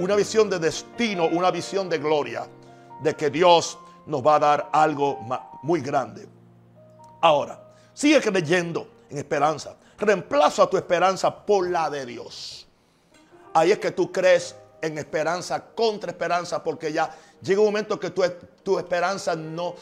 una 0.00 0.16
visión 0.16 0.50
de 0.50 0.58
destino, 0.58 1.26
una 1.26 1.52
visión 1.52 1.88
de 1.88 1.98
gloria, 1.98 2.48
de 3.00 3.14
que 3.14 3.30
Dios 3.30 3.78
nos 4.06 4.26
va 4.26 4.34
a 4.34 4.38
dar 4.40 4.70
algo 4.72 5.20
muy 5.62 5.80
grande. 5.80 6.26
Ahora, 7.20 7.62
Sigue 7.94 8.20
creyendo 8.20 8.88
en 9.10 9.18
esperanza. 9.18 9.76
Reemplaza 9.98 10.68
tu 10.68 10.76
esperanza 10.76 11.44
por 11.44 11.68
la 11.68 11.90
de 11.90 12.06
Dios. 12.06 12.66
Ahí 13.54 13.70
es 13.70 13.78
que 13.78 13.90
tú 13.90 14.10
crees 14.10 14.56
en 14.80 14.98
esperanza 14.98 15.62
contra 15.74 16.10
esperanza 16.10 16.62
porque 16.62 16.92
ya 16.92 17.14
llega 17.40 17.60
un 17.60 17.66
momento 17.66 18.00
que 18.00 18.10
tu, 18.10 18.22
tu 18.62 18.78
esperanza 18.78 19.36
no, 19.36 19.74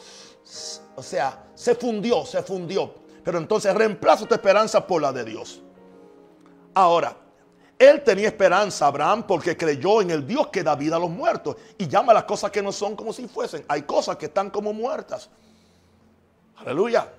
o 0.95 1.03
sea, 1.03 1.45
se 1.55 1.75
fundió, 1.75 2.25
se 2.25 2.43
fundió. 2.43 2.93
Pero 3.23 3.37
entonces 3.37 3.73
reemplaza 3.73 4.27
tu 4.27 4.35
esperanza 4.35 4.85
por 4.85 5.01
la 5.01 5.13
de 5.13 5.23
Dios. 5.23 5.61
Ahora, 6.73 7.15
él 7.89 8.03
tenía 8.03 8.27
esperanza, 8.27 8.87
Abraham, 8.87 9.23
porque 9.23 9.57
creyó 9.57 10.01
en 10.01 10.11
el 10.11 10.27
Dios 10.27 10.47
que 10.47 10.63
da 10.63 10.75
vida 10.75 10.97
a 10.97 10.99
los 10.99 11.09
muertos 11.09 11.55
y 11.77 11.87
llama 11.87 12.13
las 12.13 12.25
cosas 12.25 12.51
que 12.51 12.61
no 12.61 12.71
son 12.71 12.95
como 12.95 13.11
si 13.11 13.27
fuesen. 13.27 13.65
Hay 13.67 13.81
cosas 13.83 14.17
que 14.17 14.27
están 14.27 14.49
como 14.49 14.71
muertas. 14.71 15.29
Aleluya. 16.57 17.11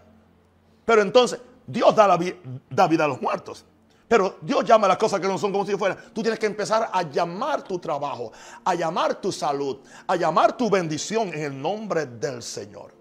Pero 0.85 1.03
entonces, 1.03 1.41
Dios 1.67 1.95
da, 1.95 2.17
vida 2.17 3.05
a 3.05 3.09
los 3.09 3.21
muertos. 3.21 3.65
Pero 4.07 4.37
Dios 4.41 4.65
llama 4.65 4.87
las 4.87 4.99
cosas 4.99 5.21
que 5.21 5.27
no 5.27 5.39
son 5.39 5.53
como 5.53 5.65
si 5.65 5.77
fueran. 5.77 5.99
Tú 6.13 6.23
tienes 6.23 6.39
que 6.39 6.47
empezar 6.47 6.91
a 6.93 7.03
llamar 7.03 7.63
tu 7.63 7.79
trabajo, 7.79 8.31
a 8.65 8.75
llamar 8.75 9.21
tu 9.21 9.33
salud, 9.33 9.79
a 10.07 10.17
llamar 10.17 10.57
tu 10.57 10.69
bendición 10.69 11.29
en 11.29 11.41
el 11.41 11.61
nombre 11.61 12.07
del 12.07 12.43
Señor. 12.43 12.93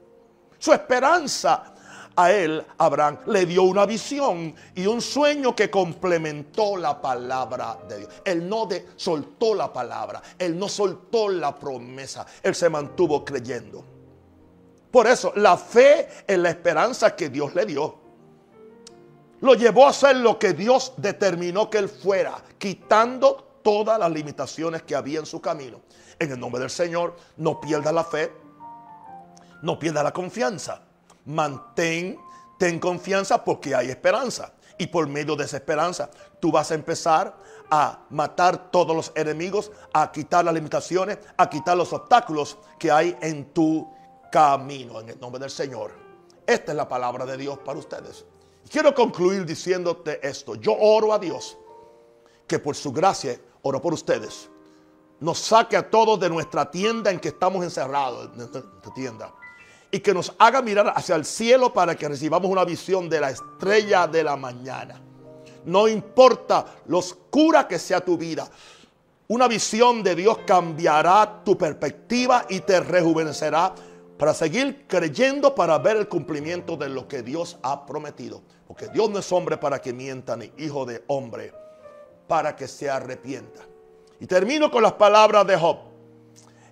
Su 0.57 0.71
esperanza 0.71 1.70
a 2.15 2.31
él, 2.31 2.65
Abraham, 2.77 3.19
le 3.27 3.45
dio 3.45 3.63
una 3.63 3.85
visión 3.85 4.53
y 4.75 4.85
un 4.85 5.01
sueño 5.01 5.55
que 5.55 5.69
complementó 5.69 6.77
la 6.77 7.01
palabra 7.01 7.77
de 7.87 7.99
Dios. 7.99 8.09
Él 8.25 8.47
no 8.47 8.67
soltó 8.95 9.55
la 9.55 9.71
palabra, 9.71 10.21
él 10.37 10.57
no 10.57 10.67
soltó 10.67 11.29
la 11.29 11.57
promesa, 11.57 12.25
él 12.43 12.53
se 12.55 12.69
mantuvo 12.69 13.23
creyendo. 13.23 13.83
Por 14.91 15.07
eso, 15.07 15.31
la 15.37 15.57
fe 15.57 16.07
en 16.27 16.43
la 16.43 16.49
esperanza 16.49 17.15
que 17.15 17.29
Dios 17.29 17.55
le 17.55 17.65
dio 17.65 18.01
lo 19.41 19.55
llevó 19.55 19.87
a 19.87 19.89
hacer 19.89 20.17
lo 20.17 20.37
que 20.37 20.53
Dios 20.53 20.93
determinó 20.97 21.69
que 21.69 21.79
él 21.79 21.89
fuera, 21.89 22.35
quitando 22.57 23.59
todas 23.63 23.99
las 23.99 24.11
limitaciones 24.11 24.83
que 24.83 24.95
había 24.95 25.19
en 25.19 25.25
su 25.25 25.41
camino. 25.41 25.81
En 26.19 26.31
el 26.31 26.39
nombre 26.39 26.61
del 26.61 26.69
Señor, 26.69 27.15
no 27.37 27.59
pierda 27.59 27.91
la 27.91 28.03
fe, 28.03 28.31
no 29.63 29.79
pierda 29.79 30.03
la 30.03 30.11
confianza. 30.11 30.83
Mantén, 31.25 32.19
ten 32.57 32.79
confianza 32.79 33.43
porque 33.43 33.75
hay 33.75 33.89
esperanza. 33.89 34.53
Y 34.77 34.87
por 34.87 35.07
medio 35.07 35.35
de 35.35 35.45
esa 35.45 35.57
esperanza, 35.57 36.09
tú 36.39 36.51
vas 36.51 36.71
a 36.71 36.75
empezar 36.75 37.37
a 37.69 37.99
matar 38.09 38.71
todos 38.71 38.95
los 38.95 39.11
enemigos, 39.15 39.71
a 39.93 40.11
quitar 40.11 40.43
las 40.43 40.53
limitaciones, 40.53 41.19
a 41.37 41.49
quitar 41.49 41.77
los 41.77 41.93
obstáculos 41.93 42.57
que 42.79 42.91
hay 42.91 43.15
en 43.21 43.53
tu 43.53 43.87
camino. 44.31 44.99
En 44.99 45.09
el 45.09 45.19
nombre 45.19 45.39
del 45.39 45.51
Señor. 45.51 45.91
Esta 46.45 46.71
es 46.71 46.75
la 46.75 46.87
palabra 46.87 47.25
de 47.25 47.37
Dios 47.37 47.59
para 47.59 47.79
ustedes. 47.79 48.25
Quiero 48.69 48.93
concluir 48.93 49.45
diciéndote 49.45 50.25
esto. 50.27 50.55
Yo 50.55 50.75
oro 50.77 51.13
a 51.13 51.19
Dios 51.19 51.57
que 52.47 52.59
por 52.59 52.75
su 52.75 52.91
gracia, 52.91 53.39
oro 53.61 53.81
por 53.81 53.93
ustedes, 53.93 54.49
nos 55.19 55.37
saque 55.37 55.77
a 55.77 55.89
todos 55.89 56.19
de 56.19 56.29
nuestra 56.29 56.69
tienda 56.69 57.11
en 57.11 57.19
que 57.19 57.29
estamos 57.29 57.63
encerrados, 57.63 58.31
en 58.31 58.37
nuestra 58.37 58.93
tienda, 58.93 59.33
y 59.91 59.99
que 59.99 60.13
nos 60.13 60.33
haga 60.39 60.61
mirar 60.61 60.93
hacia 60.95 61.15
el 61.15 61.25
cielo 61.25 61.73
para 61.73 61.95
que 61.95 62.07
recibamos 62.07 62.49
una 62.49 62.63
visión 62.63 63.09
de 63.09 63.19
la 63.19 63.29
estrella 63.29 64.07
de 64.07 64.23
la 64.23 64.37
mañana. 64.37 65.01
No 65.65 65.87
importa 65.87 66.65
lo 66.87 66.99
oscura 66.99 67.67
que 67.67 67.77
sea 67.77 67.99
tu 68.01 68.17
vida, 68.17 68.49
una 69.27 69.47
visión 69.47 70.03
de 70.03 70.13
Dios 70.13 70.39
cambiará 70.45 71.41
tu 71.45 71.57
perspectiva 71.57 72.45
y 72.49 72.59
te 72.59 72.81
rejuvenecerá 72.81 73.73
para 74.17 74.33
seguir 74.33 74.85
creyendo, 74.87 75.55
para 75.55 75.77
ver 75.77 75.97
el 75.97 76.09
cumplimiento 76.09 76.75
de 76.75 76.89
lo 76.89 77.07
que 77.07 77.21
Dios 77.23 77.57
ha 77.63 77.85
prometido. 77.85 78.41
Porque 78.67 78.89
Dios 78.89 79.09
no 79.09 79.19
es 79.19 79.31
hombre 79.31 79.55
para 79.57 79.81
que 79.81 79.93
mienta, 79.93 80.35
ni 80.35 80.51
hijo 80.57 80.85
de 80.85 81.03
hombre 81.07 81.53
para 82.27 82.55
que 82.55 82.67
se 82.67 82.89
arrepienta. 82.89 83.61
Y 84.19 84.27
termino 84.27 84.69
con 84.69 84.83
las 84.83 84.93
palabras 84.93 85.47
de 85.47 85.57
Job. 85.57 85.77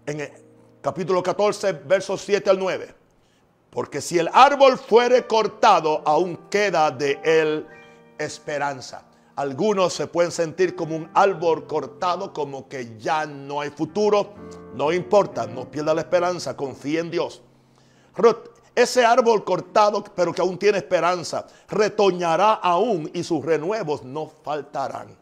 En 0.05 0.19
el 0.19 0.31
capítulo 0.81 1.23
14, 1.23 1.71
versos 1.73 2.21
7 2.21 2.49
al 2.49 2.59
9. 2.59 2.98
Porque 3.69 4.01
si 4.01 4.17
el 4.17 4.29
árbol 4.33 4.77
fuere 4.77 5.27
cortado, 5.27 6.01
aún 6.05 6.37
queda 6.49 6.89
de 6.91 7.19
él 7.23 7.67
esperanza. 8.17 9.03
Algunos 9.35 9.93
se 9.93 10.07
pueden 10.07 10.31
sentir 10.31 10.75
como 10.75 10.95
un 10.95 11.09
árbol 11.13 11.65
cortado, 11.65 12.33
como 12.33 12.67
que 12.67 12.97
ya 12.97 13.25
no 13.25 13.61
hay 13.61 13.69
futuro. 13.69 14.33
No 14.73 14.91
importa, 14.91 15.47
no 15.47 15.69
pierda 15.69 15.93
la 15.93 16.01
esperanza, 16.01 16.57
confía 16.57 16.99
en 16.99 17.11
Dios. 17.11 17.41
Ese 18.75 19.05
árbol 19.05 19.43
cortado, 19.43 20.03
pero 20.15 20.33
que 20.33 20.41
aún 20.41 20.57
tiene 20.57 20.77
esperanza, 20.77 21.47
retoñará 21.69 22.53
aún 22.55 23.09
y 23.13 23.23
sus 23.23 23.43
renuevos 23.45 24.03
no 24.03 24.31
faltarán. 24.43 25.15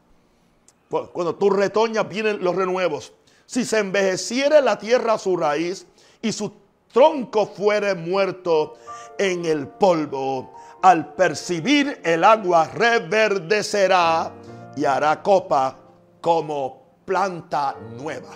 Cuando 0.90 1.36
tú 1.36 1.50
retoñas, 1.50 2.08
vienen 2.08 2.44
los 2.44 2.56
renuevos. 2.56 3.14
Si 3.46 3.66
se 3.66 3.80
envejeciere 3.80 4.62
la 4.62 4.80
tierra 4.80 5.14
a 5.14 5.20
su 5.20 5.38
raíz 5.38 5.86
y 6.22 6.32
su 6.32 6.52
tronco 6.92 7.46
fuere 7.46 7.96
muerto 7.96 8.78
en 9.18 9.46
el 9.46 9.68
polvo, 9.68 10.54
al 10.82 11.14
percibir 11.14 12.02
el 12.04 12.24
agua 12.24 12.66
reverdecerá 12.74 14.32
y 14.76 14.86
hará 14.86 15.22
copa 15.22 15.78
como 16.22 17.02
planta 17.06 17.76
nueva. 17.98 18.36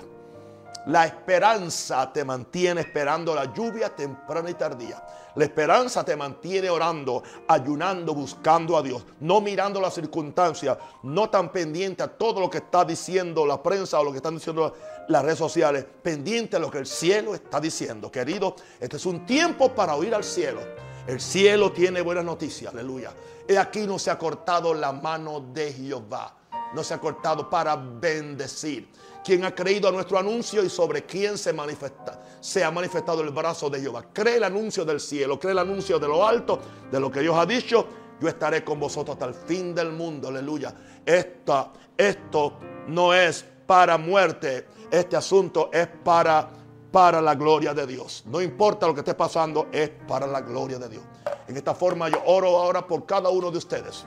La 0.88 1.06
esperanza 1.06 2.12
te 2.12 2.26
mantiene 2.26 2.82
esperando 2.82 3.36
la 3.36 3.54
lluvia 3.54 3.90
temprana 3.96 4.50
y 4.50 4.56
tardía. 4.56 5.04
La 5.36 5.46
esperanza 5.46 6.04
te 6.04 6.16
mantiene 6.16 6.70
orando, 6.70 7.24
ayunando, 7.48 8.14
buscando 8.14 8.78
a 8.78 8.82
Dios, 8.82 9.06
no 9.22 9.40
mirando 9.40 9.80
las 9.80 9.94
circunstancias, 9.94 10.78
no 11.04 11.30
tan 11.30 11.52
pendiente 11.52 12.04
a 12.04 12.08
todo 12.08 12.40
lo 12.42 12.50
que 12.50 12.58
está 12.58 12.84
diciendo 12.84 13.46
la 13.46 13.62
prensa 13.64 14.00
o 14.00 14.04
lo 14.04 14.12
que 14.12 14.18
están 14.18 14.36
diciendo 14.36 14.74
las 15.08 15.24
redes 15.24 15.40
sociales, 15.40 15.86
pendiente 16.02 16.58
a 16.58 16.60
lo 16.60 16.70
que 16.70 16.80
el 16.80 16.86
cielo 16.86 17.34
está 17.34 17.60
diciendo. 17.60 18.12
Querido, 18.12 18.56
este 18.80 18.98
es 18.98 19.06
un 19.06 19.26
tiempo 19.26 19.74
para 19.74 19.96
oír 19.96 20.14
al 20.14 20.24
cielo. 20.24 20.62
El 21.08 21.20
cielo 21.20 21.72
tiene 21.72 22.02
buenas 22.02 22.26
noticias, 22.26 22.74
aleluya. 22.74 23.12
He 23.48 23.58
aquí 23.58 23.88
no 23.88 23.98
se 23.98 24.12
ha 24.12 24.18
cortado 24.18 24.74
la 24.74 24.92
mano 24.92 25.40
de 25.54 25.74
Jehová. 25.74 26.38
No 26.74 26.84
se 26.84 26.94
ha 26.94 27.00
cortado 27.00 27.50
para 27.50 27.76
bendecir. 27.76 28.90
Quien 29.24 29.44
ha 29.44 29.54
creído 29.54 29.90
a 29.90 29.92
nuestro 29.92 30.18
anuncio 30.18 30.64
y 30.64 30.70
sobre 30.70 31.06
quién 31.06 31.38
se 31.38 31.54
manifiesta, 31.54 32.21
se 32.42 32.64
ha 32.64 32.72
manifestado 32.72 33.22
el 33.22 33.30
brazo 33.30 33.70
de 33.70 33.80
Jehová. 33.80 34.06
Cree 34.12 34.36
el 34.36 34.44
anuncio 34.44 34.84
del 34.84 35.00
cielo, 35.00 35.40
cree 35.40 35.54
el 35.54 35.60
anuncio 35.60 35.98
de 35.98 36.08
lo 36.08 36.28
alto, 36.28 36.60
de 36.92 37.00
lo 37.00 37.10
que 37.10 37.22
Dios 37.22 37.38
ha 37.38 37.46
dicho. 37.46 37.88
Yo 38.20 38.28
estaré 38.28 38.64
con 38.64 38.80
vosotros 38.80 39.16
hasta 39.16 39.28
el 39.28 39.34
fin 39.34 39.74
del 39.74 39.94
mundo, 39.94 40.28
aleluya. 40.28 40.76
Esto, 41.06 41.72
esto 41.96 42.60
no 42.88 43.14
es 43.14 43.46
para 43.66 43.98
muerte, 43.98 44.68
este 44.92 45.16
asunto 45.16 45.70
es 45.72 45.88
para 46.04 46.62
para 46.92 47.22
la 47.22 47.36
gloria 47.36 47.74
de 47.74 47.88
Dios. 47.88 48.24
No 48.28 48.42
importa 48.42 48.86
lo 48.86 48.94
que 48.94 49.00
esté 49.00 49.14
pasando, 49.14 49.68
es 49.72 49.90
para 50.08 50.28
la 50.28 50.42
gloria 50.42 50.78
de 50.78 50.90
Dios. 50.90 51.04
En 51.48 51.58
esta 51.58 51.74
forma 51.74 52.10
yo 52.10 52.22
oro 52.26 52.58
ahora 52.60 52.86
por 52.86 53.06
cada 53.06 53.30
uno 53.30 53.50
de 53.50 53.58
ustedes. 53.58 54.06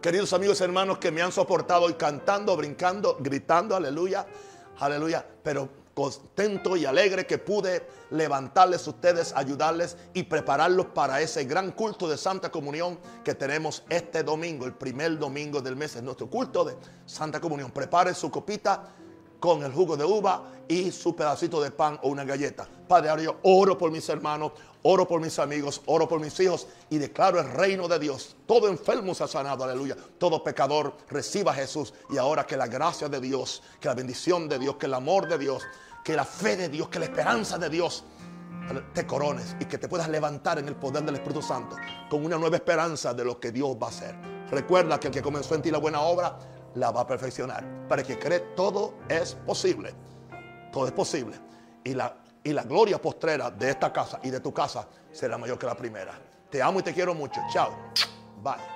Queridos 0.00 0.32
amigos 0.32 0.60
y 0.60 0.64
hermanos 0.64 0.98
que 0.98 1.12
me 1.12 1.22
han 1.22 1.30
soportado 1.30 1.88
y 1.88 1.94
cantando, 1.94 2.56
brincando, 2.56 3.16
gritando, 3.20 3.76
aleluya, 3.76 4.26
aleluya, 4.80 5.24
pero 5.42 5.68
contento 5.94 6.76
y 6.76 6.84
alegre 6.84 7.26
que 7.26 7.38
pude 7.38 7.86
levantarles 8.10 8.86
a 8.86 8.90
ustedes, 8.90 9.32
ayudarles 9.34 9.96
y 10.14 10.24
prepararlos 10.24 10.86
para 10.86 11.20
ese 11.20 11.44
gran 11.44 11.72
culto 11.72 12.08
de 12.08 12.16
Santa 12.16 12.50
Comunión 12.50 12.98
que 13.24 13.34
tenemos 13.34 13.82
este 13.88 14.22
domingo, 14.22 14.66
el 14.66 14.74
primer 14.74 15.18
domingo 15.18 15.60
del 15.60 15.76
mes, 15.76 15.96
es 15.96 16.02
nuestro 16.02 16.28
culto 16.28 16.64
de 16.64 16.76
Santa 17.06 17.40
Comunión. 17.40 17.70
Prepare 17.70 18.14
su 18.14 18.30
copita 18.30 18.94
con 19.42 19.64
el 19.64 19.72
jugo 19.72 19.96
de 19.96 20.04
uva 20.04 20.44
y 20.68 20.92
su 20.92 21.16
pedacito 21.16 21.60
de 21.60 21.72
pan 21.72 21.98
o 22.04 22.08
una 22.10 22.22
galleta. 22.22 22.64
Padre, 22.86 23.24
yo 23.24 23.38
oro 23.42 23.76
por 23.76 23.90
mis 23.90 24.08
hermanos, 24.08 24.52
oro 24.84 25.08
por 25.08 25.20
mis 25.20 25.36
amigos, 25.40 25.82
oro 25.86 26.08
por 26.08 26.20
mis 26.20 26.38
hijos 26.38 26.68
y 26.90 26.98
declaro 26.98 27.40
el 27.40 27.50
reino 27.50 27.88
de 27.88 27.98
Dios. 27.98 28.36
Todo 28.46 28.68
enfermo 28.68 29.16
se 29.16 29.24
ha 29.24 29.26
sanado, 29.26 29.64
aleluya. 29.64 29.96
Todo 30.16 30.44
pecador 30.44 30.96
reciba 31.10 31.50
a 31.50 31.54
Jesús. 31.56 31.92
Y 32.10 32.18
ahora 32.18 32.46
que 32.46 32.56
la 32.56 32.68
gracia 32.68 33.08
de 33.08 33.20
Dios, 33.20 33.64
que 33.80 33.88
la 33.88 33.94
bendición 33.94 34.48
de 34.48 34.60
Dios, 34.60 34.76
que 34.76 34.86
el 34.86 34.94
amor 34.94 35.26
de 35.26 35.38
Dios, 35.38 35.64
que 36.04 36.14
la 36.14 36.24
fe 36.24 36.56
de 36.56 36.68
Dios, 36.68 36.88
que 36.88 37.00
la 37.00 37.06
esperanza 37.06 37.58
de 37.58 37.68
Dios 37.68 38.04
te 38.94 39.04
corones 39.08 39.56
y 39.58 39.64
que 39.64 39.76
te 39.76 39.88
puedas 39.88 40.08
levantar 40.08 40.60
en 40.60 40.68
el 40.68 40.76
poder 40.76 41.02
del 41.02 41.16
Espíritu 41.16 41.42
Santo 41.42 41.74
con 42.08 42.24
una 42.24 42.38
nueva 42.38 42.54
esperanza 42.54 43.12
de 43.12 43.24
lo 43.24 43.40
que 43.40 43.50
Dios 43.50 43.76
va 43.76 43.88
a 43.88 43.90
hacer. 43.90 44.14
Recuerda 44.52 45.00
que 45.00 45.08
el 45.08 45.12
que 45.12 45.20
comenzó 45.20 45.56
en 45.56 45.62
ti 45.62 45.72
la 45.72 45.78
buena 45.78 46.00
obra 46.02 46.38
la 46.74 46.90
va 46.90 47.02
a 47.02 47.06
perfeccionar. 47.06 47.64
Para 47.88 48.02
que 48.02 48.18
cree 48.18 48.40
todo 48.56 48.94
es 49.08 49.34
posible. 49.34 49.94
Todo 50.72 50.86
es 50.86 50.92
posible. 50.92 51.36
Y 51.84 51.94
la, 51.94 52.14
y 52.42 52.52
la 52.52 52.62
gloria 52.62 53.00
postrera 53.00 53.50
de 53.50 53.70
esta 53.70 53.92
casa 53.92 54.20
y 54.22 54.30
de 54.30 54.40
tu 54.40 54.52
casa 54.52 54.88
será 55.10 55.36
mayor 55.38 55.58
que 55.58 55.66
la 55.66 55.76
primera. 55.76 56.12
Te 56.50 56.62
amo 56.62 56.80
y 56.80 56.82
te 56.82 56.92
quiero 56.92 57.14
mucho. 57.14 57.40
Chao. 57.52 57.70
Bye. 58.42 58.71